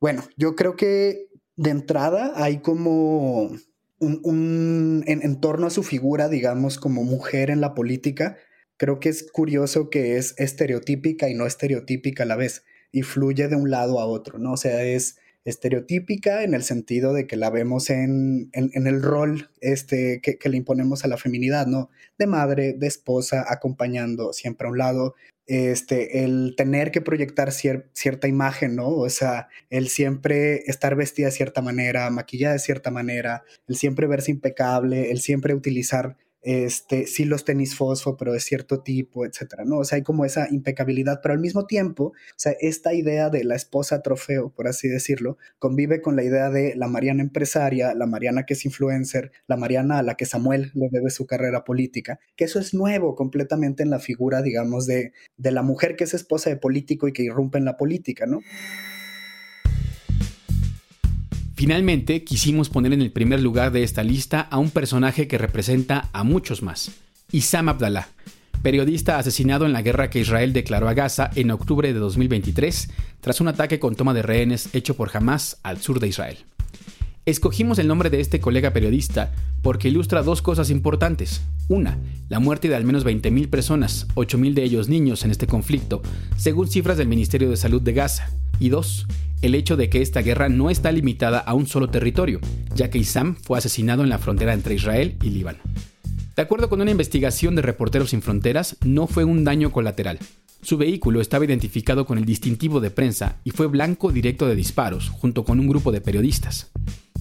Bueno, 0.00 0.24
yo 0.36 0.54
creo 0.54 0.76
que 0.76 1.26
de 1.56 1.70
entrada 1.70 2.32
hay 2.36 2.58
como 2.58 3.50
un, 3.98 5.04
en, 5.06 5.40
torno 5.40 5.66
a 5.66 5.70
su 5.70 5.82
figura, 5.82 6.28
digamos, 6.28 6.78
como 6.78 7.02
mujer 7.02 7.50
en 7.50 7.60
la 7.60 7.74
política, 7.74 8.36
creo 8.76 9.00
que 9.00 9.08
es 9.08 9.30
curioso 9.30 9.90
que 9.90 10.16
es 10.16 10.34
estereotípica 10.38 11.28
y 11.28 11.34
no 11.34 11.44
estereotípica 11.44 12.22
a 12.22 12.26
la 12.26 12.36
vez 12.36 12.62
y 12.92 13.02
fluye 13.02 13.48
de 13.48 13.56
un 13.56 13.70
lado 13.70 14.00
a 14.00 14.06
otro, 14.06 14.38
¿no? 14.38 14.52
O 14.52 14.56
sea, 14.56 14.82
es 14.84 15.16
estereotípica 15.44 16.44
en 16.44 16.54
el 16.54 16.62
sentido 16.62 17.14
de 17.14 17.26
que 17.26 17.36
la 17.36 17.50
vemos 17.50 17.90
en, 17.90 18.50
el 18.52 19.02
rol 19.02 19.50
este, 19.60 20.20
que, 20.20 20.48
le 20.48 20.56
imponemos 20.56 21.04
a 21.04 21.08
la 21.08 21.16
feminidad, 21.16 21.66
¿no? 21.66 21.90
De 22.18 22.26
madre, 22.26 22.74
de 22.74 22.86
esposa, 22.86 23.46
acompañando 23.48 24.32
siempre 24.32 24.66
a 24.68 24.70
un 24.70 24.78
lado, 24.78 25.14
este, 25.46 26.24
el 26.24 26.54
tener 26.56 26.90
que 26.90 27.00
proyectar 27.00 27.52
cierta 27.52 28.28
imagen, 28.28 28.76
¿no? 28.76 28.88
O 28.88 29.08
sea, 29.08 29.48
el 29.70 29.88
siempre 29.88 30.62
estar 30.66 30.94
vestida 30.94 31.26
de 31.26 31.32
cierta 31.32 31.62
manera, 31.62 32.08
maquillada 32.10 32.54
de 32.54 32.60
cierta 32.60 32.90
manera, 32.90 33.42
el 33.66 33.76
siempre 33.76 34.06
verse 34.06 34.30
impecable, 34.30 35.10
el 35.10 35.20
siempre 35.20 35.54
utilizar 35.54 36.16
este, 36.42 37.06
sí 37.06 37.24
los 37.24 37.44
tenis 37.44 37.74
fosfo, 37.76 38.16
pero 38.16 38.32
de 38.32 38.40
cierto 38.40 38.82
tipo, 38.82 39.24
etcétera, 39.26 39.64
¿no? 39.64 39.78
O 39.78 39.84
sea, 39.84 39.96
hay 39.96 40.02
como 40.02 40.24
esa 40.24 40.48
impecabilidad, 40.50 41.20
pero 41.22 41.34
al 41.34 41.40
mismo 41.40 41.66
tiempo, 41.66 42.04
o 42.04 42.14
sea, 42.36 42.52
esta 42.60 42.94
idea 42.94 43.30
de 43.30 43.44
la 43.44 43.56
esposa 43.56 44.02
trofeo, 44.02 44.50
por 44.50 44.68
así 44.68 44.88
decirlo, 44.88 45.38
convive 45.58 46.00
con 46.00 46.16
la 46.16 46.22
idea 46.22 46.50
de 46.50 46.74
la 46.76 46.88
Mariana 46.88 47.22
empresaria, 47.22 47.94
la 47.94 48.06
Mariana 48.06 48.44
que 48.46 48.54
es 48.54 48.64
influencer, 48.64 49.32
la 49.46 49.56
Mariana 49.56 49.98
a 49.98 50.02
la 50.02 50.14
que 50.14 50.26
Samuel 50.26 50.70
le 50.74 50.88
debe 50.90 51.10
su 51.10 51.26
carrera 51.26 51.64
política, 51.64 52.20
que 52.36 52.44
eso 52.44 52.58
es 52.58 52.74
nuevo 52.74 53.14
completamente 53.14 53.82
en 53.82 53.90
la 53.90 53.98
figura, 53.98 54.42
digamos, 54.42 54.86
de, 54.86 55.12
de 55.36 55.50
la 55.50 55.62
mujer 55.62 55.96
que 55.96 56.04
es 56.04 56.14
esposa 56.14 56.50
de 56.50 56.56
político 56.56 57.08
y 57.08 57.12
que 57.12 57.22
irrumpe 57.22 57.58
en 57.58 57.64
la 57.64 57.76
política, 57.76 58.26
¿no? 58.26 58.40
Finalmente, 61.60 62.24
quisimos 62.24 62.70
poner 62.70 62.94
en 62.94 63.02
el 63.02 63.10
primer 63.10 63.42
lugar 63.42 63.70
de 63.70 63.82
esta 63.82 64.02
lista 64.02 64.40
a 64.40 64.56
un 64.56 64.70
personaje 64.70 65.28
que 65.28 65.36
representa 65.36 66.08
a 66.14 66.24
muchos 66.24 66.62
más, 66.62 66.90
Issam 67.32 67.68
Abdallah, 67.68 68.08
periodista 68.62 69.18
asesinado 69.18 69.66
en 69.66 69.74
la 69.74 69.82
guerra 69.82 70.08
que 70.08 70.20
Israel 70.20 70.54
declaró 70.54 70.88
a 70.88 70.94
Gaza 70.94 71.30
en 71.34 71.50
octubre 71.50 71.92
de 71.92 71.98
2023 71.98 72.88
tras 73.20 73.42
un 73.42 73.48
ataque 73.48 73.78
con 73.78 73.94
toma 73.94 74.14
de 74.14 74.22
rehenes 74.22 74.70
hecho 74.72 74.96
por 74.96 75.14
Hamas 75.14 75.58
al 75.62 75.82
sur 75.82 76.00
de 76.00 76.08
Israel. 76.08 76.38
Escogimos 77.30 77.78
el 77.78 77.86
nombre 77.86 78.10
de 78.10 78.18
este 78.18 78.40
colega 78.40 78.72
periodista 78.72 79.32
porque 79.62 79.86
ilustra 79.86 80.24
dos 80.24 80.42
cosas 80.42 80.68
importantes. 80.68 81.42
Una, 81.68 81.96
la 82.28 82.40
muerte 82.40 82.68
de 82.68 82.74
al 82.74 82.82
menos 82.82 83.06
20.000 83.06 83.48
personas, 83.48 84.08
8.000 84.16 84.52
de 84.54 84.64
ellos 84.64 84.88
niños 84.88 85.24
en 85.24 85.30
este 85.30 85.46
conflicto, 85.46 86.02
según 86.36 86.66
cifras 86.66 86.98
del 86.98 87.06
Ministerio 87.06 87.48
de 87.48 87.56
Salud 87.56 87.80
de 87.80 87.92
Gaza. 87.92 88.28
Y 88.58 88.70
dos, 88.70 89.06
el 89.42 89.54
hecho 89.54 89.76
de 89.76 89.88
que 89.88 90.02
esta 90.02 90.22
guerra 90.22 90.48
no 90.48 90.70
está 90.70 90.90
limitada 90.90 91.38
a 91.38 91.54
un 91.54 91.68
solo 91.68 91.88
territorio, 91.88 92.40
ya 92.74 92.90
que 92.90 92.98
Isam 92.98 93.36
fue 93.36 93.58
asesinado 93.58 94.02
en 94.02 94.08
la 94.08 94.18
frontera 94.18 94.52
entre 94.52 94.74
Israel 94.74 95.16
y 95.22 95.30
Líbano. 95.30 95.60
De 96.34 96.42
acuerdo 96.42 96.68
con 96.68 96.80
una 96.80 96.90
investigación 96.90 97.54
de 97.54 97.62
Reporteros 97.62 98.10
Sin 98.10 98.22
Fronteras, 98.22 98.76
no 98.84 99.06
fue 99.06 99.22
un 99.22 99.44
daño 99.44 99.70
colateral. 99.70 100.18
Su 100.62 100.78
vehículo 100.78 101.20
estaba 101.20 101.44
identificado 101.44 102.06
con 102.06 102.18
el 102.18 102.24
distintivo 102.24 102.80
de 102.80 102.90
prensa 102.90 103.36
y 103.44 103.52
fue 103.52 103.68
blanco 103.68 104.10
directo 104.10 104.48
de 104.48 104.56
disparos, 104.56 105.10
junto 105.10 105.44
con 105.44 105.60
un 105.60 105.68
grupo 105.68 105.92
de 105.92 106.00
periodistas. 106.00 106.72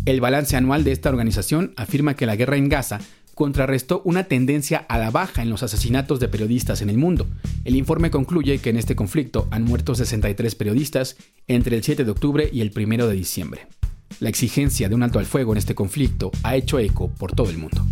El 0.06 0.22
balance 0.22 0.56
anual 0.56 0.84
de 0.84 0.92
esta 0.92 1.10
organización 1.10 1.74
afirma 1.76 2.16
que 2.16 2.26
la 2.26 2.36
guerra 2.36 2.58
en 2.58 2.70
Gaza 2.70 3.00
contrarrestó 3.36 4.02
una 4.04 4.26
tendencia 4.26 4.86
a 4.90 4.98
la 4.98 5.12
baja 5.12 5.42
en 5.42 5.50
los 5.50 5.64
asesinatos 5.64 6.20
de 6.20 6.28
periodistas 6.28 6.82
en 6.82 6.90
el 6.90 6.98
mundo. 6.98 7.26
El 7.64 7.76
informe 7.76 8.12
concluye 8.12 8.60
que 8.60 8.70
en 8.70 8.78
este 8.78 8.96
conflicto 8.96 9.48
han 9.52 9.64
muerto 9.64 9.96
63 9.96 10.56
periodistas 10.56 11.16
entre 11.48 11.78
el 11.78 11.84
7 11.84 12.04
de 12.04 12.12
octubre 12.12 12.50
y 12.52 12.62
el 12.62 12.74
1 12.76 13.08
de 13.08 13.14
diciembre. 13.14 13.68
La 14.20 14.28
exigencia 14.28 14.90
de 14.90 14.96
un 14.96 15.04
alto 15.04 15.20
al 15.20 15.26
fuego 15.26 15.54
en 15.54 15.58
este 15.58 15.76
conflicto 15.76 16.32
ha 16.44 16.56
hecho 16.56 16.80
eco 16.80 17.10
por 17.10 17.32
todo 17.32 17.50
el 17.50 17.58
mundo. 17.58 17.86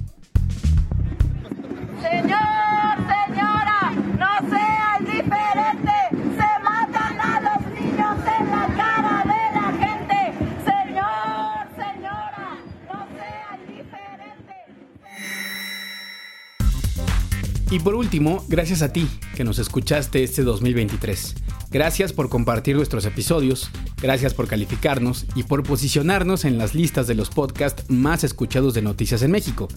Y 17.70 17.80
por 17.80 17.96
último, 17.96 18.46
gracias 18.48 18.82
a 18.82 18.94
ti 18.94 19.08
que 19.36 19.44
nos 19.44 19.60
escuchaste 19.60 20.24
este 20.24 20.44
2023. 20.44 21.36
Gracias 21.70 22.14
por 22.14 22.30
compartir 22.30 22.78
nuestros 22.78 23.06
episodios, 23.06 23.70
gracias 24.02 24.34
por 24.34 24.48
calificarnos 24.48 25.26
y 25.36 25.44
por 25.44 25.64
posicionarnos 25.64 26.46
en 26.46 26.58
las 26.58 26.74
listas 26.74 27.08
de 27.08 27.16
los 27.16 27.30
podcasts 27.30 27.84
más 27.90 28.24
escuchados 28.24 28.74
de 28.74 28.82
noticias 28.82 29.22
en 29.22 29.32
México, 29.32 29.68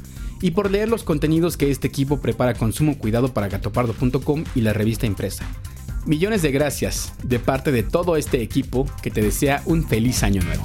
y 0.41 0.53
por 0.53 0.71
leer 0.71 0.89
los 0.89 1.03
contenidos 1.03 1.57
que 1.57 1.71
este 1.71 1.89
equipo 1.89 2.21
prepara 2.21 2.55
con 2.55 2.73
sumo 2.73 2.97
cuidado 2.97 3.35
para 3.35 3.49
gatopardo.com 3.49 4.45
y 4.55 4.61
la 4.61 4.73
revista 4.73 5.07
impresa. 5.07 5.45
Millones 6.07 6.43
de 6.43 6.53
gracias 6.53 7.13
de 7.25 7.41
parte 7.41 7.73
de 7.73 7.83
todo 7.83 8.17
este 8.17 8.41
equipo 8.41 8.87
que 9.03 9.11
te 9.11 9.21
desea 9.21 9.63
un 9.67 9.87
feliz 9.87 10.23
año 10.23 10.43
nuevo. 10.43 10.63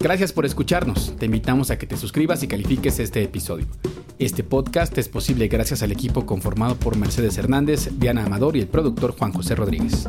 Gracias 0.00 0.32
por 0.32 0.46
escucharnos. 0.46 1.16
Te 1.18 1.26
invitamos 1.26 1.72
a 1.72 1.78
que 1.78 1.86
te 1.86 1.96
suscribas 1.96 2.42
y 2.44 2.48
califiques 2.48 3.00
este 3.00 3.20
episodio. 3.22 3.66
Este 4.20 4.44
podcast 4.44 4.96
es 4.96 5.08
posible 5.08 5.48
gracias 5.48 5.82
al 5.82 5.90
equipo 5.90 6.24
conformado 6.24 6.76
por 6.76 6.96
Mercedes 6.96 7.36
Hernández, 7.36 7.90
Diana 7.98 8.24
Amador 8.24 8.56
y 8.56 8.60
el 8.60 8.68
productor 8.68 9.16
Juan 9.18 9.32
José 9.32 9.56
Rodríguez. 9.56 10.08